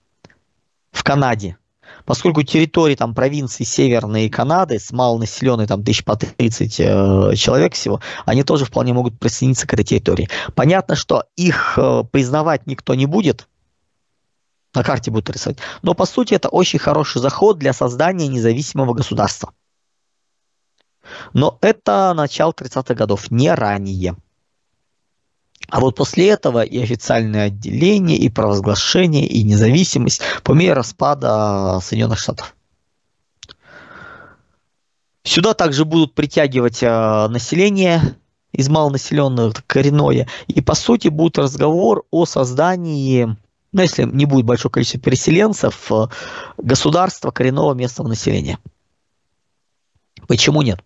В 0.93 1.03
Канаде. 1.03 1.57
Поскольку 2.05 2.41
территории 2.43 2.95
там 2.95 3.13
провинции 3.13 3.65
Северной 3.65 4.29
Канады 4.29 4.79
с 4.79 4.93
малонаселенной 4.93 5.67
там 5.67 5.83
тысяч 5.83 6.05
по 6.05 6.15
30 6.15 6.79
э, 6.79 7.35
человек 7.35 7.73
всего, 7.73 7.99
они 8.25 8.43
тоже 8.43 8.63
вполне 8.63 8.93
могут 8.93 9.19
присоединиться 9.19 9.67
к 9.67 9.73
этой 9.73 9.83
территории. 9.83 10.29
Понятно, 10.55 10.95
что 10.95 11.25
их 11.35 11.77
э, 11.77 12.05
признавать 12.09 12.65
никто 12.65 12.95
не 12.95 13.07
будет, 13.07 13.49
на 14.77 14.83
карте 14.83 15.11
будет 15.11 15.29
рисовать. 15.29 15.57
Но 15.81 15.93
по 15.93 16.05
сути 16.05 16.35
это 16.35 16.49
очень 16.49 16.79
хороший 16.79 17.19
заход 17.21 17.57
для 17.57 17.73
создания 17.73 18.27
независимого 18.27 18.93
государства. 18.93 19.51
Но 21.33 21.57
это 21.61 22.13
начало 22.15 22.51
30-х 22.51 22.93
годов, 22.93 23.31
не 23.31 23.53
ранее. 23.53 24.15
А 25.69 25.79
вот 25.79 25.95
после 25.95 26.29
этого 26.29 26.63
и 26.63 26.81
официальное 26.81 27.47
отделение, 27.47 28.17
и 28.17 28.29
провозглашение, 28.29 29.25
и 29.25 29.43
независимость 29.43 30.21
по 30.43 30.53
мере 30.53 30.73
распада 30.73 31.79
Соединенных 31.81 32.19
Штатов. 32.19 32.55
Сюда 35.23 35.53
также 35.53 35.83
будут 35.83 36.13
притягивать 36.13 36.81
э, 36.81 37.27
население 37.27 38.15
из 38.53 38.69
малонаселенных 38.69 39.65
коренное. 39.65 40.27
И 40.47 40.61
по 40.61 40.73
сути 40.73 41.09
будет 41.09 41.37
разговор 41.37 42.05
о 42.11 42.25
создании 42.25 43.35
ну, 43.71 43.81
если 43.81 44.03
не 44.03 44.25
будет 44.25 44.45
большое 44.45 44.71
количество 44.71 44.99
переселенцев, 44.99 45.91
э, 45.91 46.07
государства 46.57 47.31
коренного 47.31 47.73
местного 47.73 48.07
населения. 48.07 48.59
Почему 50.27 50.61
нет? 50.61 50.81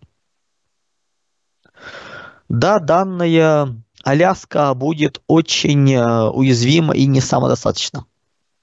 Да, 2.48 2.78
данная 2.80 3.74
Аляска 4.04 4.74
будет 4.74 5.22
очень 5.26 5.92
э, 5.92 6.28
уязвима 6.30 6.94
и 6.94 7.06
не 7.06 7.20
самодостаточна. 7.20 8.04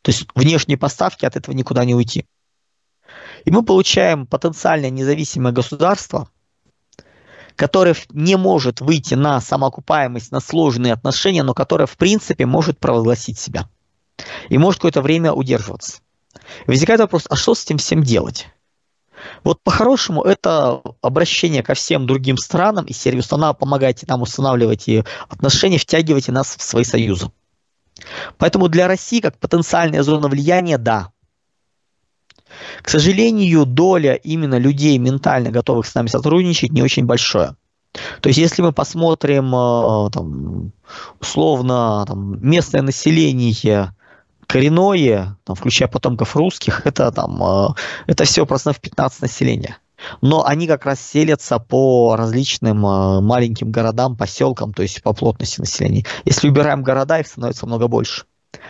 То 0.02 0.12
есть 0.12 0.28
внешние 0.36 0.78
поставки 0.78 1.26
от 1.26 1.36
этого 1.36 1.56
никуда 1.56 1.86
не 1.86 1.96
уйти. 1.96 2.26
И 3.46 3.52
мы 3.52 3.64
получаем 3.64 4.28
потенциально 4.28 4.90
независимое 4.90 5.54
государство, 5.54 6.30
которое 7.56 7.96
не 8.12 8.36
может 8.36 8.82
выйти 8.82 9.16
на 9.16 9.42
самоокупаемость, 9.42 10.32
на 10.32 10.40
сложные 10.40 10.94
отношения, 10.94 11.44
но 11.44 11.54
которое 11.54 11.86
в 11.86 11.98
принципе 11.98 12.46
может 12.46 12.80
провозгласить 12.80 13.40
себя 13.40 13.70
и 14.50 14.58
может 14.58 14.80
какое-то 14.80 15.02
время 15.02 15.34
удерживаться. 15.34 16.00
Возникает 16.68 17.00
вопрос, 17.00 17.26
а 17.30 17.36
что 17.36 17.56
с 17.56 17.64
этим 17.64 17.78
всем 17.78 18.04
делать? 18.04 18.48
Вот 19.44 19.62
по-хорошему 19.64 20.24
это 20.24 20.82
обращение 21.02 21.64
ко 21.64 21.74
всем 21.74 22.08
другим 22.08 22.38
странам 22.38 22.86
и 22.86 22.94
серии 22.94 23.20
установ 23.20 23.58
помогайте 23.58 24.06
нам 24.08 24.22
устанавливать 24.22 24.88
отношения, 25.28 25.78
втягивайте 25.78 26.32
нас 26.32 26.56
в 26.56 26.62
свои 26.62 26.84
союзы. 26.84 27.32
Поэтому 28.38 28.70
для 28.70 28.88
России 28.88 29.20
как 29.20 29.38
потенциальная 29.38 30.04
зона 30.04 30.28
влияния– 30.28 30.78
да. 30.78 31.12
К 32.82 32.90
сожалению, 32.90 33.66
доля 33.66 34.16
именно 34.16 34.58
людей, 34.58 34.98
ментально 34.98 35.52
готовых 35.52 35.86
с 35.86 35.94
нами 35.94 36.08
сотрудничать, 36.08 36.72
не 36.72 36.82
очень 36.82 37.06
большая. 37.06 37.56
То 38.22 38.30
есть, 38.30 38.40
если 38.40 38.62
мы 38.62 38.72
посмотрим, 38.72 39.54
э, 39.54 40.10
там, 40.12 40.72
условно, 41.20 42.06
там, 42.08 42.48
местное 42.48 42.82
население 42.82 43.94
коренное, 44.50 45.38
там, 45.44 45.56
включая 45.56 45.88
потомков 45.88 46.36
русских, 46.36 46.82
это 46.86 47.12
там, 47.12 47.42
э, 47.42 47.68
это 48.08 48.24
все 48.26 48.46
процентов 48.46 48.82
15 48.82 49.22
населения. 49.22 49.78
Но 50.22 50.46
они 50.46 50.66
как 50.66 50.86
раз 50.86 51.00
селятся 51.00 51.60
по 51.60 52.16
различным 52.16 52.86
э, 52.86 53.22
маленьким 53.22 53.72
городам, 53.72 54.18
поселкам, 54.18 54.74
то 54.74 54.82
есть 54.82 55.04
по 55.04 55.14
плотности 55.14 55.60
населения. 55.60 56.06
Если 56.26 56.50
убираем 56.50 56.82
города, 56.82 57.20
их 57.20 57.28
становится 57.28 57.68
много 57.68 57.88
больше 57.88 58.24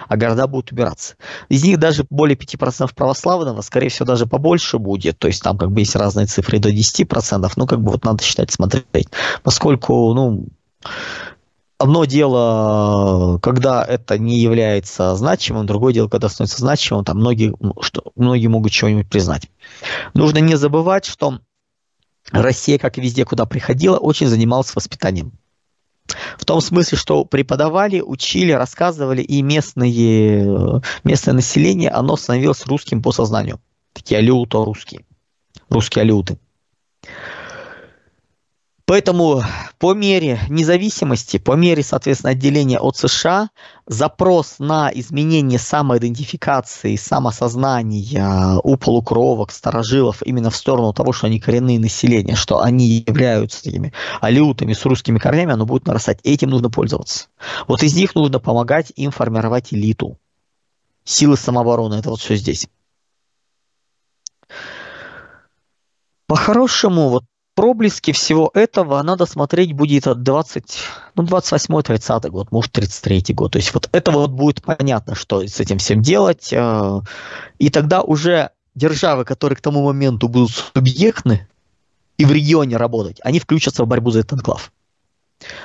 а 0.08 0.18
города 0.18 0.46
будут 0.48 0.72
убираться. 0.72 1.16
Из 1.48 1.64
них 1.64 1.80
даже 1.80 2.06
более 2.10 2.38
5% 2.38 2.94
православного, 2.94 3.62
скорее 3.62 3.90
всего, 3.90 4.06
даже 4.06 4.26
побольше 4.26 4.78
будет. 4.78 5.18
То 5.18 5.28
есть 5.28 5.42
там 5.42 5.58
как 5.58 5.72
бы 5.72 5.82
есть 5.82 5.96
разные 5.96 6.26
цифры 6.26 6.60
до 6.60 6.70
10%, 6.70 7.52
ну 7.56 7.66
как 7.66 7.82
бы 7.82 7.92
вот 7.92 8.04
надо 8.04 8.24
считать, 8.24 8.52
смотреть. 8.52 9.08
Поскольку, 9.42 10.14
ну, 10.14 10.48
одно 11.80 12.06
дело, 12.06 13.40
когда 13.42 13.84
это 13.84 14.20
не 14.20 14.38
является 14.38 15.16
значимым, 15.16 15.66
другое 15.66 15.94
дело, 15.94 16.08
когда 16.08 16.30
становится 16.30 16.60
значимым, 16.60 17.06
там 17.06 17.18
многие, 17.18 17.56
что, 17.82 18.12
многие 18.16 18.48
могут 18.48 18.72
чего-нибудь 18.72 19.10
признать. 19.10 19.50
Нужно 20.14 20.40
не 20.40 20.56
забывать, 20.56 21.06
что 21.06 21.40
Россия, 22.32 22.78
как 22.78 22.98
и 22.98 23.02
везде, 23.02 23.26
куда 23.26 23.46
приходила, 23.46 23.98
очень 23.98 24.28
занималась 24.28 24.76
воспитанием. 24.76 25.32
В 26.38 26.46
том 26.46 26.60
смысле, 26.60 26.98
что 26.98 27.24
преподавали, 27.24 28.02
учили, 28.02 28.52
рассказывали, 28.52 29.22
и 29.22 29.42
местные, 29.42 30.82
местное 31.04 31.34
население, 31.34 31.92
оно 31.92 32.18
становилось 32.18 32.66
русским 32.66 33.02
по 33.02 33.12
сознанию. 33.12 33.60
Такие 33.94 34.20
алюто 34.20 34.66
русские. 34.66 35.06
Русские 35.70 36.02
алюты. 36.02 36.38
Поэтому 38.90 39.44
по 39.78 39.94
мере 39.94 40.40
независимости, 40.50 41.38
по 41.38 41.52
мере, 41.52 41.84
соответственно, 41.84 42.32
отделения 42.32 42.80
от 42.80 42.98
США, 42.98 43.52
запрос 43.86 44.56
на 44.58 44.90
изменение 44.92 45.60
самоидентификации, 45.60 46.96
самосознания 46.96 48.60
у 48.64 48.78
полукровок, 48.78 49.52
старожилов 49.52 50.24
именно 50.24 50.50
в 50.50 50.56
сторону 50.56 50.92
того, 50.92 51.14
что 51.14 51.28
они 51.28 51.40
коренные 51.40 51.80
населения, 51.80 52.34
что 52.34 52.62
они 52.62 53.04
являются 53.06 53.64
такими 53.64 53.94
алютами 54.22 54.74
с 54.74 54.84
русскими 54.86 55.20
корнями, 55.20 55.54
оно 55.54 55.68
будет 55.68 55.86
нарастать. 55.86 56.18
Этим 56.24 56.50
нужно 56.50 56.72
пользоваться. 56.72 57.28
Вот 57.68 57.84
из 57.84 57.94
них 57.94 58.16
нужно 58.16 58.40
помогать 58.40 58.92
им 58.96 59.12
формировать 59.12 59.72
элиту. 59.72 60.18
Силы 61.04 61.38
самообороны, 61.38 61.94
это 61.94 62.10
вот 62.10 62.22
все 62.22 62.36
здесь. 62.38 62.68
По-хорошему, 66.26 67.10
вот 67.10 67.24
проблески 67.60 68.14
всего 68.14 68.52
этого 68.54 69.04
надо 69.04 69.26
смотреть 69.26 69.74
будет 69.74 70.08
от 70.08 70.24
20, 70.24 70.78
ну, 71.16 71.24
28-30 71.24 72.30
год, 72.30 72.54
может, 72.54 72.72
33 72.72 73.34
год. 73.34 73.52
То 73.52 73.58
есть 73.58 73.74
вот 73.74 73.90
это 73.92 74.12
вот 74.12 74.32
будет 74.32 74.62
понятно, 74.62 75.14
что 75.14 75.46
с 75.46 75.60
этим 75.60 75.78
всем 75.78 76.02
делать. 76.02 76.54
Э, 76.54 77.02
и 77.58 77.70
тогда 77.70 78.02
уже 78.02 78.52
державы, 78.76 79.26
которые 79.26 79.58
к 79.58 79.62
тому 79.62 79.84
моменту 79.84 80.30
будут 80.30 80.52
субъектны 80.52 81.50
и 82.18 82.24
в 82.24 82.32
регионе 82.32 82.78
работать, 82.78 83.20
они 83.24 83.42
включатся 83.42 83.84
в 83.84 83.88
борьбу 83.88 84.12
за 84.12 84.20
этот 84.20 84.34
анклав. 84.40 84.72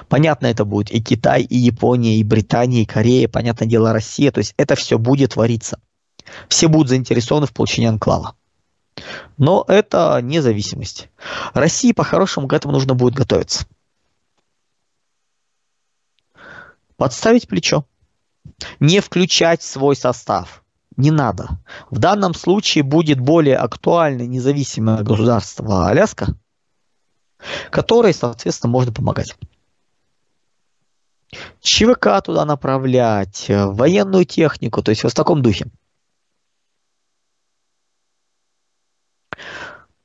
Понятно, 0.09 0.47
это 0.47 0.65
будет 0.65 0.91
и 0.91 1.01
Китай, 1.01 1.43
и 1.43 1.57
Япония, 1.57 2.17
и 2.17 2.25
Британия, 2.25 2.83
и 2.83 2.87
Корея, 2.87 3.29
понятное 3.29 3.69
дело, 3.69 3.93
Россия. 3.93 4.33
То 4.33 4.39
есть 4.39 4.55
это 4.57 4.75
все 4.75 4.99
будет 4.99 5.35
твориться. 5.35 5.79
Все 6.49 6.67
будут 6.67 6.89
заинтересованы 6.89 7.47
в 7.47 7.53
получении 7.53 7.89
анклава. 7.89 8.35
Но 9.37 9.65
это 9.67 10.21
независимость. 10.23 11.09
России 11.53 11.93
по-хорошему 11.93 12.49
к 12.49 12.53
этому 12.53 12.73
нужно 12.73 12.95
будет 12.95 13.15
готовиться. 13.15 13.67
Подставить 16.97 17.49
плечо. 17.49 17.85
Не 18.79 19.01
включать 19.01 19.63
свой 19.63 19.97
состав. 19.97 20.63
Не 20.97 21.11
надо. 21.11 21.59
В 21.91 21.99
данном 21.99 22.35
случае 22.35 22.85
будет 22.85 23.19
более 23.19 23.57
актуальное 23.57 24.27
независимое 24.27 25.03
государство 25.03 25.89
Аляска, 25.89 26.37
которое, 27.71 28.13
соответственно, 28.13 28.71
можно 28.71 28.93
помогать. 28.93 29.37
ЧВК 31.61 32.23
туда 32.25 32.45
направлять, 32.45 33.47
военную 33.49 34.25
технику, 34.25 34.83
то 34.83 34.91
есть 34.91 35.03
вот 35.03 35.13
в 35.13 35.17
таком 35.17 35.43
духе. 35.43 35.67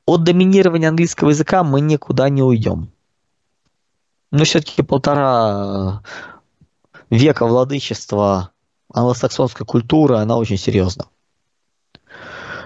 От 0.09 0.23
доминирования 0.23 0.89
английского 0.89 1.29
языка 1.29 1.63
мы 1.63 1.81
никуда 1.81 2.29
не 2.29 2.41
уйдем. 2.41 2.91
Но 4.31 4.43
все-таки 4.43 4.81
полтора 4.81 6.01
века 7.11 7.45
владычества 7.45 8.51
англосаксонской 8.91 9.67
культуры, 9.67 10.17
она 10.17 10.37
очень 10.37 10.57
серьезна. 10.57 11.05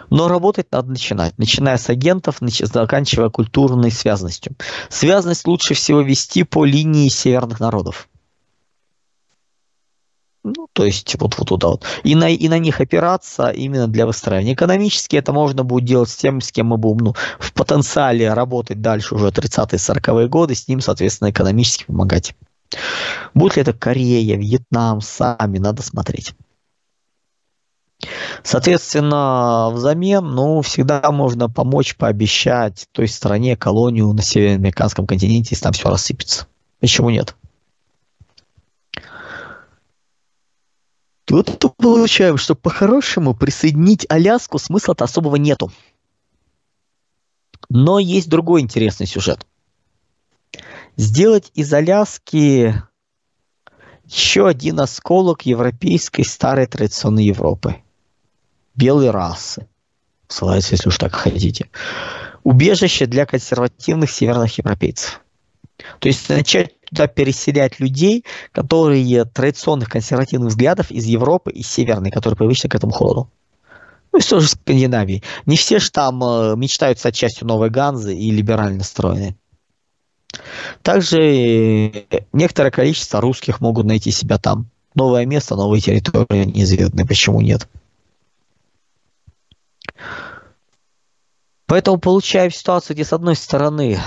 Но 0.09 0.29
работать 0.29 0.67
надо 0.71 0.91
начинать, 0.91 1.37
начиная 1.37 1.77
с 1.77 1.89
агентов, 1.89 2.37
заканчивая 2.39 3.29
культурной 3.29 3.91
связанностью. 3.91 4.55
Связанность 4.89 5.45
лучше 5.45 5.73
всего 5.73 6.01
вести 6.01 6.43
по 6.43 6.63
линии 6.63 7.09
северных 7.09 7.59
народов. 7.59 8.07
Ну, 10.43 10.67
то 10.73 10.85
есть 10.85 11.15
вот, 11.19 11.37
вот 11.37 11.47
туда 11.47 11.69
вот. 11.69 11.85
И 12.03 12.15
на, 12.15 12.29
и 12.29 12.49
на 12.49 12.59
них 12.59 12.81
опираться 12.81 13.49
именно 13.49 13.87
для 13.87 14.05
выстраивания. 14.05 14.53
Экономически 14.53 15.15
это 15.15 15.31
можно 15.31 15.63
будет 15.63 15.85
делать 15.85 16.09
с 16.09 16.17
тем, 16.17 16.41
с 16.41 16.51
кем 16.51 16.67
мы 16.67 16.77
будем 16.77 17.05
ну, 17.05 17.15
в 17.39 17.53
потенциале 17.53 18.33
работать 18.33 18.81
дальше 18.81 19.15
уже 19.15 19.27
30-40-е 19.27 20.27
годы, 20.27 20.55
с 20.55 20.67
ним, 20.67 20.81
соответственно, 20.81 21.31
экономически 21.31 21.85
помогать. 21.85 22.35
Будет 23.33 23.55
ли 23.55 23.61
это 23.61 23.73
Корея, 23.73 24.35
Вьетнам, 24.35 24.99
сами, 24.99 25.59
надо 25.59 25.81
смотреть. 25.81 26.33
Соответственно, 28.43 29.69
взамен, 29.71 30.25
ну, 30.25 30.61
всегда 30.61 31.09
можно 31.11 31.49
помочь, 31.49 31.95
пообещать 31.95 32.85
той 32.91 33.07
стране 33.07 33.55
колонию 33.55 34.11
на 34.11 34.21
североамериканском 34.21 35.07
континенте, 35.07 35.49
если 35.51 35.63
там 35.63 35.71
все 35.71 35.89
рассыпется. 35.89 36.47
Почему 36.81 37.09
нет? 37.09 37.35
Тут 41.25 41.59
получаем, 41.77 42.37
что 42.37 42.55
по-хорошему 42.55 43.33
присоединить 43.33 44.05
Аляску 44.09 44.59
смысла-то 44.59 45.05
особого 45.05 45.35
нету. 45.37 45.71
Но 47.69 47.99
есть 47.99 48.29
другой 48.29 48.61
интересный 48.61 49.07
сюжет. 49.07 49.45
Сделать 50.95 51.51
из 51.55 51.73
Аляски 51.73 52.75
еще 54.05 54.47
один 54.47 54.79
осколок 54.79 55.45
европейской 55.45 56.23
старой 56.23 56.67
традиционной 56.67 57.25
Европы. 57.25 57.77
Белой 58.75 59.09
расы. 59.09 59.67
Ссылается, 60.27 60.73
если 60.73 60.89
уж 60.89 60.97
так 60.97 61.15
хотите. 61.15 61.69
Убежище 62.43 63.05
для 63.05 63.25
консервативных 63.25 64.11
северных 64.11 64.57
европейцев. 64.57 65.21
То 65.99 66.07
есть 66.07 66.27
начать 66.29 66.73
туда 66.93 67.07
переселять 67.07 67.79
людей, 67.79 68.23
которые 68.51 69.25
традиционных 69.25 69.89
консервативных 69.89 70.49
взглядов 70.49 70.91
из 70.91 71.05
Европы 71.05 71.51
и 71.51 71.63
Северной, 71.63 72.11
которые 72.11 72.37
привычны 72.37 72.69
к 72.69 72.75
этому 72.75 72.93
холоду. 72.93 73.29
Ну 74.11 74.19
и 74.19 74.21
тоже 74.21 74.47
Скандинавии. 74.47 75.23
Не 75.45 75.57
все 75.57 75.79
же 75.79 75.91
там 75.91 76.23
э, 76.23 76.55
мечтают 76.55 76.99
стать 76.99 77.15
частью 77.15 77.47
новой 77.47 77.71
Ганзы 77.71 78.15
и 78.15 78.29
либерально 78.29 78.77
настроены. 78.77 79.35
Также 80.83 81.19
э, 81.19 82.03
некоторое 82.31 82.69
количество 82.69 83.19
русских 83.21 83.59
могут 83.59 83.87
найти 83.87 84.11
себя 84.11 84.37
там. 84.37 84.67
Новое 84.93 85.25
место, 85.25 85.55
новые 85.55 85.81
территории 85.81 86.45
неизвестны. 86.45 87.07
Почему 87.07 87.41
нет? 87.41 87.67
Поэтому 91.65 91.97
получаем 91.97 92.51
ситуацию, 92.51 92.95
где 92.95 93.03
с 93.03 93.13
одной 93.13 93.35
стороны 93.35 93.99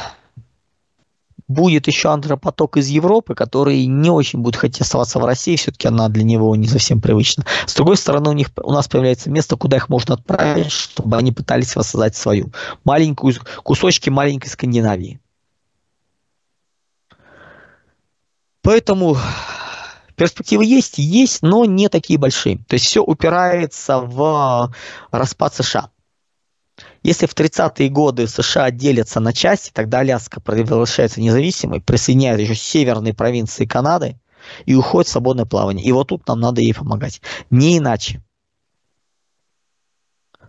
будет 1.49 1.87
еще 1.87 2.11
антропоток 2.11 2.77
из 2.77 2.89
Европы, 2.89 3.35
который 3.35 3.87
не 3.87 4.11
очень 4.11 4.41
будет 4.41 4.57
хотеть 4.57 4.81
оставаться 4.81 5.19
в 5.19 5.25
России, 5.25 5.57
все-таки 5.57 5.89
она 5.89 6.09
для 6.09 6.25
него 6.25 6.55
не 6.57 6.67
совсем 6.67 7.01
привычна. 7.01 7.45
С 7.67 7.75
другой 7.75 7.97
стороны, 7.97 8.31
у 8.31 8.33
них 8.33 8.49
у 8.63 8.73
нас 8.73 8.89
появляется 8.89 9.31
место, 9.31 9.57
куда 9.57 9.77
их 9.77 9.89
можно 9.89 10.15
отправить, 10.15 10.73
чтобы 10.73 11.17
они 11.17 11.33
пытались 11.33 11.77
воссоздать 11.77 12.17
свою 12.17 12.53
маленькую 12.85 13.35
кусочки 13.63 14.11
маленькой 14.11 14.49
Скандинавии. 14.49 15.21
Поэтому 18.63 19.17
перспективы 20.17 20.65
есть, 20.65 20.99
есть, 20.99 21.43
но 21.43 21.65
не 21.65 21.89
такие 21.89 22.19
большие. 22.19 22.59
То 22.67 22.75
есть 22.75 22.87
все 22.87 23.01
упирается 23.01 24.01
в 24.01 24.73
распад 25.13 25.55
США. 25.55 25.91
Если 27.07 27.27
в 27.27 27.35
30-е 27.37 27.88
годы 27.88 28.27
США 28.27 28.73
делятся 28.73 29.21
на 29.21 29.33
части, 29.33 29.71
тогда 29.73 30.01
Аляска 30.01 30.40
превращается 30.40 31.21
независимой, 31.21 31.81
присоединяет 31.81 32.40
еще 32.40 32.57
северные 32.57 33.14
провинции 33.14 33.64
Канады 33.64 34.19
и 34.64 34.75
уходит 34.75 35.07
в 35.07 35.12
свободное 35.12 35.45
плавание. 35.45 35.87
И 35.87 35.92
вот 35.92 36.09
тут 36.09 36.27
нам 36.27 36.40
надо 36.40 36.62
ей 36.62 36.75
помогать. 36.75 37.23
Не 37.49 37.79
иначе. 37.79 38.25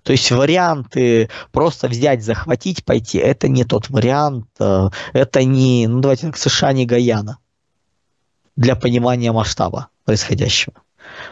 То 0.02 0.14
есть 0.14 0.32
варианты 0.32 1.30
просто 1.52 1.90
взять, 1.90 2.24
захватить, 2.24 2.84
пойти, 2.84 3.20
это 3.20 3.48
не 3.48 3.64
тот 3.64 3.92
вариант, 3.92 4.48
э, 4.60 4.90
это 5.14 5.44
не, 5.44 5.86
ну 5.88 6.00
давайте 6.00 6.26
так, 6.26 6.38
США 6.38 6.74
не 6.74 6.88
Гаяна 6.88 7.38
для 8.56 8.76
понимания 8.76 9.32
масштаба 9.32 9.90
происходящего. 10.06 10.74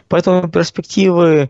Поэтому 0.08 0.48
перспективы 0.50 1.50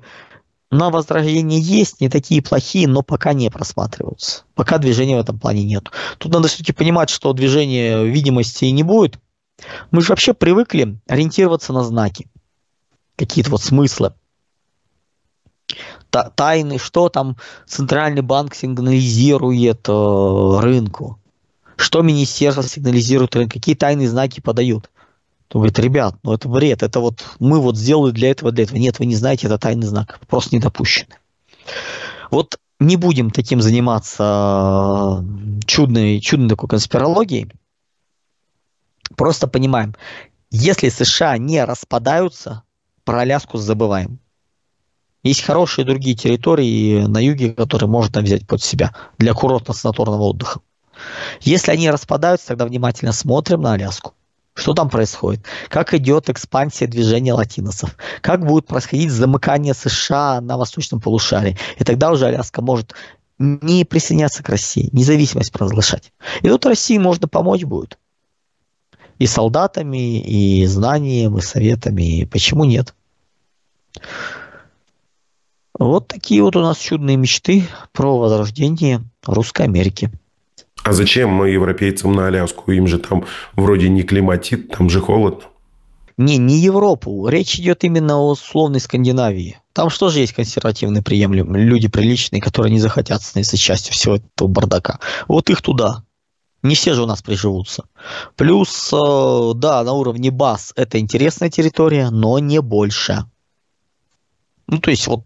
на 0.71 0.89
возрождение 0.89 1.60
есть, 1.60 2.01
не 2.01 2.10
такие 2.10 2.41
плохие, 2.41 2.88
но 2.88 3.01
пока 3.01 3.34
не 3.34 3.49
просматриваются. 3.49 4.43
Пока 4.56 4.78
движения 4.78 5.15
в 5.15 5.19
этом 5.19 5.39
плане 5.39 5.63
нет. 5.63 5.91
Тут 6.17 6.34
надо 6.34 6.47
все-таки 6.47 6.73
понимать, 6.73 7.10
что 7.10 7.34
движения 7.34 8.04
видимости 8.04 8.65
не 8.65 8.84
будет. 8.84 9.19
Мы 9.91 10.01
же 10.01 10.10
вообще 10.10 10.34
привыкли 10.34 10.99
ориентироваться 11.08 11.71
на 11.71 11.84
знаки. 11.84 12.28
Какие-то 13.15 13.51
вот 13.51 13.63
смыслы. 13.63 14.13
Тайны, 16.10 16.78
что 16.78 17.10
там 17.10 17.38
центральный 17.67 18.21
банк 18.21 18.56
сигнализирует 18.56 19.88
э, 19.89 20.60
рынку. 20.62 21.19
Что 21.75 22.01
министерство 22.01 22.63
сигнализирует 22.63 23.36
рынку, 23.36 23.54
какие 23.54 23.75
тайные 23.75 24.10
знаки 24.10 24.39
подают. 24.39 24.89
Он 25.51 25.62
говорит, 25.62 25.79
ребят, 25.79 26.15
ну 26.23 26.34
это 26.34 26.49
бред, 26.49 26.84
это 26.84 26.99
вот 26.99 27.23
мы 27.39 27.60
вот 27.60 27.77
сделали 27.77 28.12
для 28.12 28.31
этого, 28.31 28.51
для 28.51 28.63
этого. 28.63 28.77
Нет, 28.77 28.99
вы 28.99 29.05
не 29.05 29.15
знаете, 29.15 29.47
это 29.47 29.58
тайный 29.58 29.88
знак, 29.88 30.19
просто 30.27 30.55
не 30.55 30.62
допущены. 30.62 31.15
Вот 32.31 32.58
не 32.79 32.97
будем 32.97 33.31
таким 33.31 33.62
заниматься 33.62 35.23
чудной, 35.65 36.19
чудной 36.19 36.49
такой 36.49 36.67
конспирологией. 36.67 37.51
Просто 39.15 39.47
понимаем, 39.47 39.95
если 40.51 40.89
США 40.89 41.38
не 41.38 41.63
распадаются, 41.63 42.63
про 43.03 43.21
Аляску 43.21 43.58
забываем. 43.58 44.19
Есть 45.23 45.41
хорошие 45.41 45.86
другие 45.86 46.15
территории 46.15 47.05
на 47.05 47.19
юге, 47.19 47.53
которые 47.53 47.89
можно 47.89 48.21
взять 48.21 48.45
под 48.45 48.62
себя 48.62 48.93
для 49.17 49.34
курортно-санаторного 49.34 50.21
отдыха. 50.21 50.60
Если 51.41 51.71
они 51.71 51.89
распадаются, 51.89 52.49
тогда 52.49 52.65
внимательно 52.65 53.12
смотрим 53.12 53.62
на 53.62 53.73
Аляску. 53.73 54.13
Что 54.55 54.73
там 54.73 54.89
происходит? 54.89 55.45
Как 55.67 55.93
идет 55.93 56.29
экспансия 56.29 56.87
движения 56.87 57.33
латиносов? 57.33 57.97
Как 58.21 58.45
будет 58.45 58.65
происходить 58.65 59.11
замыкание 59.11 59.73
США 59.73 60.39
на 60.39 60.57
восточном 60.57 61.01
полушарии? 61.01 61.57
И 61.77 61.83
тогда 61.83 62.09
уже 62.09 62.25
Аляска 62.25 62.61
может 62.61 62.93
не 63.37 63.83
присоединяться 63.83 64.43
к 64.43 64.49
России, 64.49 64.89
независимость 64.93 65.51
провозглашать. 65.51 66.13
И 66.41 66.47
тут 66.47 66.65
России 66.65 66.97
можно 66.97 67.27
помочь 67.27 67.63
будет. 67.63 67.99
И 69.19 69.27
солдатами, 69.27 70.19
и 70.19 70.65
знанием, 70.65 71.37
и 71.37 71.41
советами. 71.41 72.21
И 72.21 72.25
почему 72.25 72.63
нет? 72.63 72.95
Вот 75.77 76.07
такие 76.07 76.41
вот 76.41 76.55
у 76.55 76.61
нас 76.61 76.77
чудные 76.77 77.17
мечты 77.17 77.67
про 77.91 78.17
возрождение 78.17 79.03
Русской 79.25 79.63
Америки. 79.63 80.11
А 80.85 80.93
зачем 80.93 81.31
мы 81.31 81.49
европейцам 81.49 82.11
на 82.11 82.27
Аляску? 82.27 82.71
Им 82.71 82.85
же 82.85 82.99
там 82.99 83.25
вроде 83.55 83.89
не 83.89 84.03
климатит, 84.03 84.69
там 84.69 84.87
же 84.87 85.01
холодно. 85.01 85.45
Не, 86.15 86.37
не 86.37 86.59
Европу. 86.59 87.27
Речь 87.27 87.59
идет 87.59 87.83
именно 87.83 88.17
о 88.17 88.29
условной 88.29 88.79
Скандинавии. 88.79 89.59
Там 89.73 89.89
что 89.89 90.09
же 90.09 90.19
есть 90.19 90.33
консервативные 90.33 91.01
приемлемые, 91.01 91.65
люди 91.65 91.87
приличные, 91.87 92.39
которые 92.39 92.71
не 92.71 92.79
захотят 92.79 93.23
становиться 93.23 93.57
частью 93.57 93.95
всего 93.95 94.17
этого 94.17 94.47
бардака. 94.47 94.99
Вот 95.27 95.49
их 95.49 95.63
туда. 95.63 96.03
Не 96.61 96.75
все 96.75 96.93
же 96.93 97.01
у 97.01 97.07
нас 97.07 97.23
приживутся. 97.23 97.85
Плюс, 98.35 98.93
э, 98.93 99.53
да, 99.55 99.83
на 99.83 99.93
уровне 99.93 100.29
баз 100.29 100.71
это 100.75 100.99
интересная 100.99 101.49
территория, 101.49 102.11
но 102.11 102.37
не 102.37 102.61
больше. 102.61 103.25
Ну, 104.67 104.77
то 104.77 104.91
есть 104.91 105.07
вот 105.07 105.25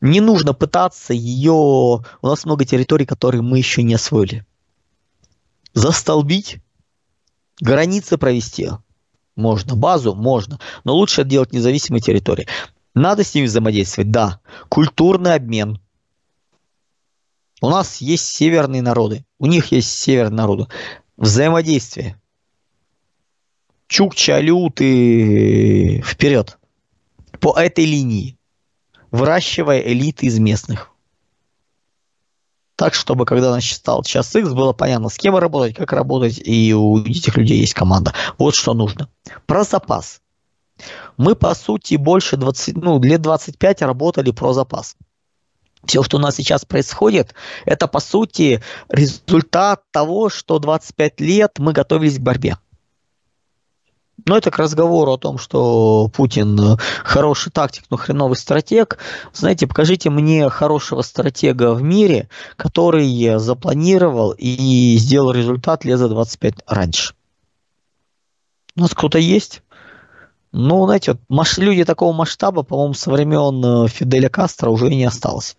не 0.00 0.22
нужно 0.22 0.54
пытаться 0.54 1.12
ее... 1.12 1.52
У 1.52 2.26
нас 2.26 2.46
много 2.46 2.64
территорий, 2.64 3.04
которые 3.04 3.42
мы 3.42 3.58
еще 3.58 3.82
не 3.82 3.92
освоили 3.92 4.46
застолбить, 5.74 6.58
границы 7.60 8.16
провести. 8.16 8.70
Можно, 9.36 9.74
базу 9.74 10.14
можно, 10.14 10.60
но 10.84 10.94
лучше 10.94 11.24
делать 11.24 11.52
независимой 11.52 12.00
территории. 12.00 12.46
Надо 12.94 13.24
с 13.24 13.34
ними 13.34 13.46
взаимодействовать, 13.46 14.10
да. 14.10 14.40
Культурный 14.68 15.34
обмен. 15.34 15.80
У 17.60 17.68
нас 17.68 18.00
есть 18.00 18.26
северные 18.26 18.82
народы, 18.82 19.24
у 19.38 19.46
них 19.46 19.72
есть 19.72 19.90
северные 19.90 20.36
народы. 20.36 20.66
Взаимодействие. 21.16 22.20
Чукча, 23.88 24.36
алюты, 24.36 26.00
вперед. 26.02 26.58
По 27.40 27.58
этой 27.58 27.84
линии. 27.84 28.38
Выращивая 29.10 29.80
элиты 29.80 30.26
из 30.26 30.38
местных 30.38 30.93
так, 32.76 32.94
чтобы 32.94 33.24
когда 33.24 33.50
настал 33.50 34.02
час 34.02 34.34
X, 34.34 34.52
было 34.52 34.72
понятно, 34.72 35.08
с 35.08 35.16
кем 35.16 35.36
работать, 35.36 35.76
как 35.76 35.92
работать, 35.92 36.40
и 36.44 36.74
у 36.74 36.98
этих 36.98 37.36
людей 37.36 37.58
есть 37.58 37.74
команда. 37.74 38.12
Вот 38.38 38.54
что 38.54 38.74
нужно. 38.74 39.08
Про 39.46 39.64
запас. 39.64 40.20
Мы, 41.16 41.36
по 41.36 41.54
сути, 41.54 41.94
больше 41.94 42.36
20, 42.36 42.76
ну, 42.76 43.00
лет 43.00 43.22
25 43.22 43.82
работали 43.82 44.32
про 44.32 44.52
запас. 44.52 44.96
Все, 45.84 46.02
что 46.02 46.16
у 46.16 46.20
нас 46.20 46.36
сейчас 46.36 46.64
происходит, 46.64 47.34
это, 47.66 47.86
по 47.86 48.00
сути, 48.00 48.62
результат 48.88 49.82
того, 49.92 50.30
что 50.30 50.58
25 50.58 51.20
лет 51.20 51.58
мы 51.58 51.72
готовились 51.72 52.18
к 52.18 52.22
борьбе. 52.22 52.56
Но 54.26 54.36
это 54.36 54.50
к 54.50 54.58
разговору 54.58 55.12
о 55.12 55.18
том, 55.18 55.38
что 55.38 56.08
Путин 56.14 56.58
э, 56.58 56.76
хороший 57.02 57.50
тактик, 57.50 57.84
но 57.90 57.96
хреновый 57.96 58.36
стратег. 58.36 58.98
Знаете, 59.32 59.66
покажите 59.66 60.08
мне 60.08 60.48
хорошего 60.48 61.02
стратега 61.02 61.74
в 61.74 61.82
мире, 61.82 62.28
который 62.56 63.38
запланировал 63.38 64.32
и 64.38 64.96
сделал 64.98 65.32
результат 65.32 65.84
лет 65.84 65.98
за 65.98 66.08
25 66.08 66.54
раньше. 66.66 67.14
У 68.76 68.80
нас 68.80 68.90
кто-то 68.90 69.18
есть? 69.18 69.62
Ну, 70.56 70.86
знаете, 70.86 71.18
вот 71.28 71.58
люди 71.58 71.84
такого 71.84 72.12
масштаба, 72.12 72.62
по-моему, 72.62 72.94
со 72.94 73.10
времен 73.10 73.86
э, 73.86 73.88
Фиделя 73.88 74.28
Кастро 74.28 74.70
уже 74.70 74.88
и 74.88 74.94
не 74.94 75.04
осталось. 75.04 75.56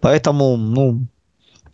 Поэтому, 0.00 0.56
ну, 0.56 1.06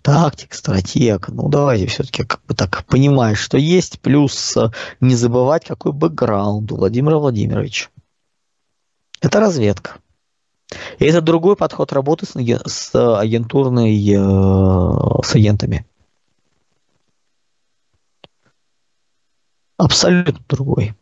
тактик, 0.06 0.54
стратег. 0.54 1.28
Ну, 1.30 1.48
давайте 1.48 1.88
все-таки 1.88 2.22
как 2.22 2.40
бы 2.46 2.54
так 2.54 2.84
понимать, 2.86 3.36
что 3.36 3.58
есть. 3.58 3.98
Плюс 3.98 4.56
э, 4.56 4.70
не 5.00 5.16
забывать, 5.16 5.64
какой 5.64 5.90
бэкграунд 5.90 6.70
у 6.70 6.76
Владимира 6.76 7.18
Владимировича. 7.18 7.88
Это 9.20 9.40
разведка. 9.40 9.96
И 11.00 11.06
это 11.06 11.20
другой 11.20 11.56
подход 11.56 11.92
работы 11.92 12.24
с, 12.24 12.34
с 12.36 13.18
агентурной, 13.18 13.98
э, 13.98 15.22
с 15.24 15.34
агентами. 15.34 15.84
Абсолютно 19.76 20.44
другой. 20.48 20.94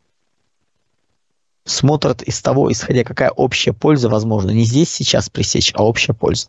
Смотрят 1.66 2.22
из 2.22 2.40
того, 2.40 2.72
исходя 2.72 3.04
какая 3.04 3.30
общая 3.30 3.74
польза 3.74 4.08
возможна. 4.08 4.50
Не 4.52 4.64
здесь 4.64 4.90
сейчас 4.90 5.28
пресечь, 5.28 5.74
а 5.74 5.84
общая 5.84 6.14
польза. 6.14 6.48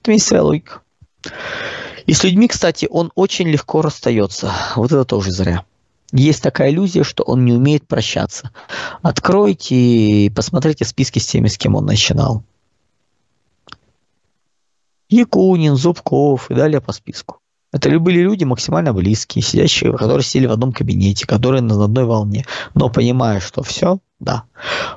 Это 0.00 0.12
есть 0.12 0.26
своя 0.26 0.42
логика. 0.42 0.80
И 2.06 2.14
с 2.14 2.24
людьми, 2.24 2.48
кстати, 2.48 2.86
он 2.90 3.12
очень 3.14 3.48
легко 3.48 3.82
расстается. 3.82 4.52
Вот 4.76 4.92
это 4.92 5.04
тоже 5.04 5.30
зря. 5.30 5.64
Есть 6.12 6.42
такая 6.42 6.70
иллюзия, 6.70 7.04
что 7.04 7.22
он 7.22 7.44
не 7.44 7.52
умеет 7.52 7.86
прощаться. 7.86 8.50
Откройте 9.02 9.74
и 9.74 10.30
посмотрите 10.30 10.84
списки 10.84 11.18
с 11.18 11.26
теми, 11.26 11.48
с 11.48 11.58
кем 11.58 11.74
он 11.74 11.84
начинал. 11.84 12.42
Якунин, 15.10 15.76
Зубков 15.76 16.50
и 16.50 16.54
далее 16.54 16.80
по 16.80 16.92
списку. 16.92 17.40
Это 17.72 17.98
были 17.98 18.20
люди 18.20 18.44
максимально 18.44 18.94
близкие, 18.94 19.42
сидящие, 19.42 19.92
которые 19.92 20.24
сидели 20.24 20.46
в 20.46 20.52
одном 20.52 20.72
кабинете, 20.72 21.26
которые 21.26 21.60
на 21.60 21.84
одной 21.84 22.04
волне, 22.04 22.46
но 22.74 22.88
понимая, 22.88 23.40
что 23.40 23.62
все, 23.62 23.98
да. 24.20 24.44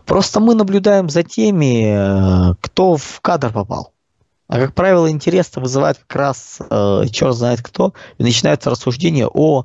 Просто 0.06 0.40
мы 0.40 0.56
наблюдаем 0.56 1.10
за 1.10 1.24
теми, 1.24 2.52
э, 2.52 2.56
кто 2.62 2.96
в 2.96 3.20
кадр 3.22 3.52
попал. 3.52 3.92
А 4.52 4.60
как 4.60 4.74
правило, 4.76 5.10
интерес 5.10 5.50
вызывает 5.56 5.98
как 6.00 6.14
раз 6.14 6.58
э, 6.60 7.04
черт 7.10 7.34
знает 7.34 7.62
кто, 7.62 7.94
и 8.18 8.24
начинается 8.24 8.70
рассуждение 8.70 9.26
о 9.26 9.64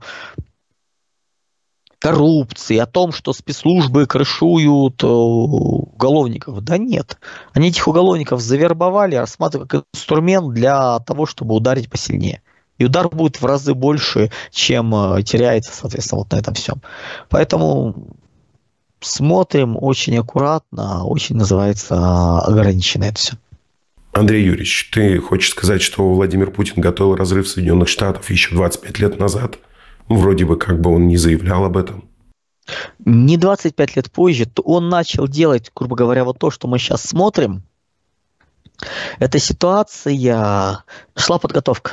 коррупции, 1.98 2.76
о 2.76 2.86
том, 2.86 3.10
что 3.10 3.32
спецслужбы 3.32 4.06
крышуют 4.06 5.02
э, 5.02 5.06
уголовников. 5.08 6.62
Да 6.62 6.78
нет. 6.78 7.18
Они 7.52 7.70
этих 7.70 7.88
уголовников 7.88 8.40
завербовали, 8.40 9.16
рассматривают 9.16 9.68
как 9.68 9.84
инструмент 9.92 10.54
для 10.54 11.00
того, 11.00 11.26
чтобы 11.26 11.56
ударить 11.56 11.90
посильнее. 11.90 12.40
И 12.78 12.84
удар 12.84 13.08
будет 13.08 13.40
в 13.40 13.44
разы 13.44 13.74
больше, 13.74 14.30
чем 14.52 14.94
э, 14.94 15.22
теряется, 15.24 15.72
соответственно, 15.74 16.20
вот 16.20 16.30
на 16.30 16.36
этом 16.36 16.54
всем. 16.54 16.80
Поэтому 17.28 18.06
смотрим 19.00 19.76
очень 19.80 20.16
аккуратно, 20.16 21.04
очень 21.04 21.34
называется 21.34 22.38
ограничено 22.38 23.02
это 23.02 23.18
все. 23.18 23.36
Андрей 24.12 24.44
Юрьевич, 24.44 24.90
ты 24.92 25.18
хочешь 25.18 25.50
сказать, 25.50 25.82
что 25.82 26.14
Владимир 26.14 26.50
Путин 26.50 26.80
готовил 26.80 27.16
разрыв 27.16 27.48
Соединенных 27.48 27.88
Штатов 27.88 28.30
еще 28.30 28.54
25 28.54 28.98
лет 28.98 29.18
назад? 29.18 29.58
Вроде 30.08 30.44
бы 30.44 30.56
как 30.56 30.80
бы 30.80 30.94
он 30.94 31.08
не 31.08 31.16
заявлял 31.16 31.64
об 31.64 31.76
этом. 31.76 32.08
Не 33.04 33.36
25 33.36 33.96
лет 33.96 34.10
позже, 34.10 34.46
то 34.46 34.62
он 34.62 34.88
начал 34.88 35.28
делать, 35.28 35.70
грубо 35.74 35.96
говоря, 35.96 36.24
вот 36.24 36.38
то, 36.38 36.50
что 36.50 36.66
мы 36.66 36.78
сейчас 36.78 37.02
смотрим. 37.02 37.62
Эта 39.18 39.38
ситуация, 39.38 40.84
шла 41.14 41.38
подготовка. 41.38 41.92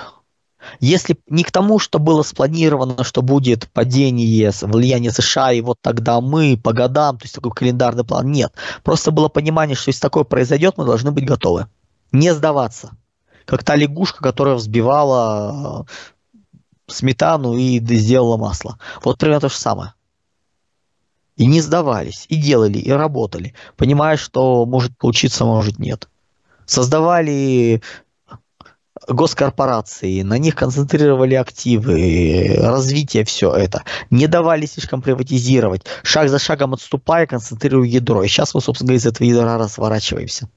Если 0.80 1.17
не 1.28 1.43
к 1.43 1.52
тому, 1.52 1.78
что 1.78 1.99
было 1.99 2.23
спланировано, 2.23 3.04
что 3.04 3.21
будет 3.21 3.69
падение, 3.73 4.52
влияние 4.62 5.12
США, 5.12 5.52
и 5.52 5.62
вот 5.62 5.78
тогда 5.82 6.21
мы 6.21 6.58
по 6.62 6.73
годам, 6.73 7.17
то 7.17 7.26
есть 7.26 7.36
такой 7.36 7.52
календарный 7.52 8.06
план, 8.06 8.32
нет. 8.32 8.54
Просто 8.84 9.12
было 9.12 9.28
понимание, 9.28 9.76
что 9.76 9.89
если 9.89 10.02
такое 10.02 10.23
произойдет, 10.23 10.78
мы 10.78 10.86
должны 10.86 11.12
быть 11.12 11.26
готовы. 11.26 11.67
Не 12.13 12.34
сдаваться. 12.34 12.95
Как 13.45 13.63
та 13.63 13.76
лягушка, 13.76 14.23
которая 14.23 14.56
взбивала 14.56 15.86
сметану 16.88 17.58
и 17.58 17.80
сделала 17.80 18.38
масло. 18.38 18.78
Вот 19.04 19.17
примерно 19.17 19.41
то 19.41 19.49
же 19.49 19.56
самое. 19.56 19.93
И 21.36 21.47
не 21.47 21.62
сдавались, 21.62 22.26
и 22.30 22.36
делали, 22.36 22.78
и 22.78 22.91
работали, 22.91 23.56
понимая, 23.76 24.17
что 24.17 24.65
может 24.67 24.95
получиться, 24.95 25.45
может 25.45 25.80
нет. 25.80 26.08
Создавали 26.67 27.82
госкорпорации, 29.08 30.21
на 30.21 30.38
них 30.38 30.56
концентрировали 30.56 31.34
активы, 31.34 32.56
развитие, 32.60 33.26
все 33.26 33.52
это. 33.52 33.84
Не 34.12 34.28
давали 34.28 34.67
слишком 34.67 35.02
приватизировать. 35.02 35.84
Шаг 36.04 36.30
за 36.30 36.38
шагом 36.38 36.76
отступая, 36.76 37.26
концентрируя 37.26 37.88
ядро. 37.88 38.23
И 38.23 38.28
сейчас 38.28 38.54
мы, 38.54 38.62
собственно 38.62 38.89
говоря, 38.89 38.99
из 38.99 39.06
этого 39.08 39.28
ядра 39.28 39.58
разворачиваемся. 39.58 40.47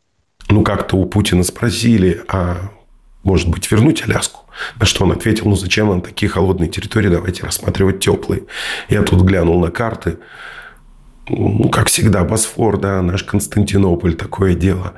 Ну, 0.49 0.63
как-то 0.63 0.97
у 0.97 1.07
Путина 1.07 1.43
спросили, 1.43 2.23
а 2.29 2.71
может 3.23 3.49
быть, 3.49 3.71
вернуть 3.71 4.03
Аляску? 4.03 4.41
На 4.79 4.87
что 4.87 5.05
он 5.05 5.13
ответил, 5.13 5.47
ну, 5.47 5.57
зачем 5.57 5.89
нам 5.89 6.01
такие 6.01 6.29
холодные 6.29 6.71
территории, 6.71 7.09
давайте 7.09 7.43
рассматривать 7.43 8.01
теплые. 8.01 8.45
Я 8.89 9.03
тут 9.03 9.23
глянул 9.23 9.61
на 9.61 9.71
карты. 9.71 10.19
Ну, 11.29 11.69
как 11.69 11.89
всегда, 11.89 12.25
Босфор, 12.25 12.79
да, 12.79 13.03
наш 13.03 13.25
Константинополь, 13.25 14.15
такое 14.15 14.55
дело. 14.55 14.95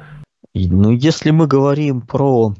Ну, 0.54 0.92
если 0.92 1.30
мы 1.30 1.46
говорим 1.46 2.02
про 2.02 2.54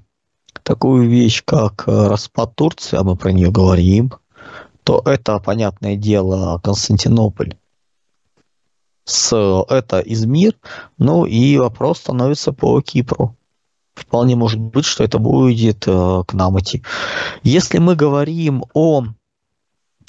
такую 0.62 1.08
вещь, 1.08 1.42
как 1.44 1.84
э, 1.86 2.08
распад 2.08 2.54
Турции, 2.54 2.96
а 2.96 3.04
мы 3.04 3.16
про 3.16 3.32
нее 3.32 3.50
говорим, 3.50 4.12
то 4.84 5.02
это, 5.04 5.38
понятное 5.38 5.96
дело, 5.96 6.60
Константинополь. 6.64 7.56
С, 9.08 9.34
это 9.70 10.00
Измир, 10.00 10.54
ну 10.98 11.24
и 11.24 11.56
вопрос 11.56 11.98
становится 12.00 12.52
по 12.52 12.78
Кипру. 12.82 13.34
Вполне 13.94 14.36
может 14.36 14.60
быть, 14.60 14.84
что 14.84 15.02
это 15.02 15.18
будет 15.18 15.88
э, 15.88 16.22
к 16.26 16.34
нам 16.34 16.58
идти. 16.60 16.84
Если 17.42 17.78
мы 17.78 17.96
говорим 17.96 18.64
о 18.74 19.04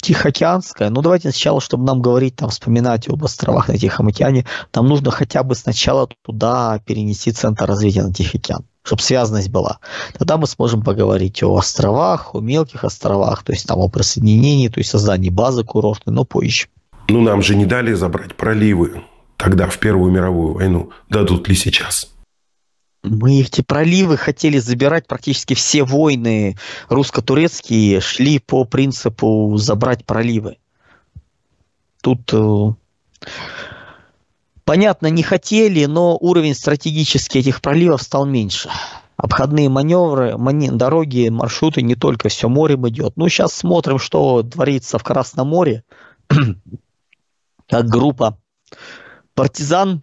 Тихоокеанское, 0.02 0.90
ну 0.90 1.00
давайте 1.00 1.30
сначала, 1.30 1.62
чтобы 1.62 1.84
нам 1.84 2.02
говорить, 2.02 2.36
там, 2.36 2.50
вспоминать 2.50 3.08
об 3.08 3.24
островах 3.24 3.68
на 3.68 3.78
Тихом 3.78 4.08
океане, 4.08 4.44
нам 4.74 4.86
нужно 4.86 5.10
хотя 5.10 5.42
бы 5.44 5.54
сначала 5.54 6.06
туда 6.22 6.78
перенести 6.84 7.32
центр 7.32 7.64
развития 7.64 8.02
на 8.02 8.12
Тихий 8.12 8.36
океан 8.36 8.64
чтобы 8.82 9.02
связанность 9.02 9.50
была. 9.50 9.78
Тогда 10.18 10.38
мы 10.38 10.46
сможем 10.46 10.82
поговорить 10.82 11.42
о 11.42 11.54
островах, 11.54 12.34
о 12.34 12.40
мелких 12.40 12.82
островах, 12.82 13.44
то 13.44 13.52
есть 13.52 13.66
там 13.66 13.78
о 13.78 13.88
присоединении, 13.88 14.68
то 14.68 14.80
есть 14.80 14.90
создании 14.90 15.28
базы 15.28 15.64
курортной, 15.64 16.14
но 16.14 16.24
позже. 16.24 16.68
Ну, 17.10 17.20
нам 17.22 17.42
же 17.42 17.56
не 17.56 17.66
дали 17.66 17.92
забрать 17.92 18.36
проливы 18.36 19.02
тогда, 19.36 19.68
в 19.68 19.78
Первую 19.78 20.12
мировую 20.12 20.54
войну. 20.54 20.90
Дадут 21.08 21.48
ли 21.48 21.56
сейчас? 21.56 22.12
Мы 23.02 23.40
эти 23.40 23.62
проливы 23.62 24.16
хотели 24.16 24.58
забирать 24.58 25.06
практически 25.08 25.54
все 25.54 25.82
войны 25.84 26.56
русско-турецкие 26.88 28.00
шли 28.00 28.38
по 28.38 28.64
принципу 28.64 29.56
забрать 29.56 30.04
проливы. 30.04 30.58
Тут 32.02 32.32
э, 32.32 32.74
Понятно, 34.64 35.08
не 35.08 35.24
хотели, 35.24 35.86
но 35.86 36.16
уровень 36.16 36.54
стратегически 36.54 37.38
этих 37.38 37.60
проливов 37.60 38.02
стал 38.02 38.24
меньше. 38.24 38.70
Обходные 39.16 39.68
маневры, 39.68 40.38
мани, 40.38 40.70
дороги, 40.70 41.28
маршруты, 41.28 41.82
не 41.82 41.96
только 41.96 42.28
все 42.28 42.48
морем 42.48 42.88
идет. 42.88 43.14
Ну, 43.16 43.28
сейчас 43.28 43.52
смотрим, 43.52 43.98
что 43.98 44.44
творится 44.44 44.98
в 44.98 45.02
Красном 45.02 45.48
море. 45.48 45.82
Как 47.70 47.86
группа 47.86 48.38
партизан, 49.34 50.02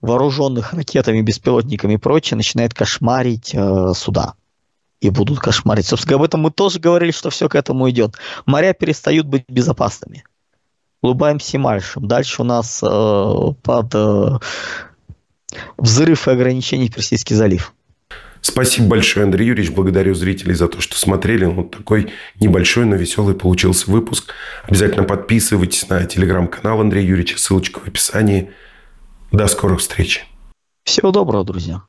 вооруженных 0.00 0.72
ракетами, 0.72 1.22
беспилотниками 1.22 1.94
и 1.94 1.98
прочее, 1.98 2.36
начинает 2.36 2.74
кошмарить 2.74 3.54
э, 3.54 3.92
суда. 3.94 4.34
И 5.00 5.10
будут 5.10 5.40
кошмарить. 5.40 5.86
Собственно, 5.86 6.16
об 6.16 6.22
этом 6.22 6.40
мы 6.40 6.50
тоже 6.50 6.80
говорили, 6.80 7.10
что 7.10 7.30
все 7.30 7.48
к 7.48 7.54
этому 7.54 7.88
идет. 7.90 8.16
Моря 8.46 8.72
перестают 8.72 9.26
быть 9.26 9.44
безопасными 9.48 10.24
улыбаемся 11.06 11.58
дальше. 11.58 12.00
Дальше 12.00 12.42
у 12.42 12.44
нас 12.44 12.82
э, 12.82 13.52
под 13.62 13.94
э, 13.94 14.38
взрыв 15.78 16.28
и 16.28 16.30
ограничений 16.30 16.90
Персидский 16.90 17.36
залив. 17.36 17.72
Спасибо 18.46 18.90
большое, 18.90 19.24
Андрей 19.24 19.48
Юрьевич. 19.48 19.74
Благодарю 19.74 20.14
зрителей 20.14 20.54
за 20.54 20.68
то, 20.68 20.80
что 20.80 20.96
смотрели. 20.96 21.46
Вот 21.46 21.72
такой 21.72 22.12
небольшой, 22.38 22.84
но 22.84 22.94
веселый 22.94 23.34
получился 23.34 23.90
выпуск. 23.90 24.34
Обязательно 24.62 25.02
подписывайтесь 25.02 25.88
на 25.88 26.04
телеграм-канал 26.04 26.80
Андрея 26.80 27.04
Юрьевича. 27.04 27.40
Ссылочка 27.40 27.80
в 27.80 27.88
описании. 27.88 28.52
До 29.32 29.48
скорых 29.48 29.80
встреч. 29.80 30.24
Всего 30.84 31.10
доброго, 31.10 31.44
друзья. 31.44 31.82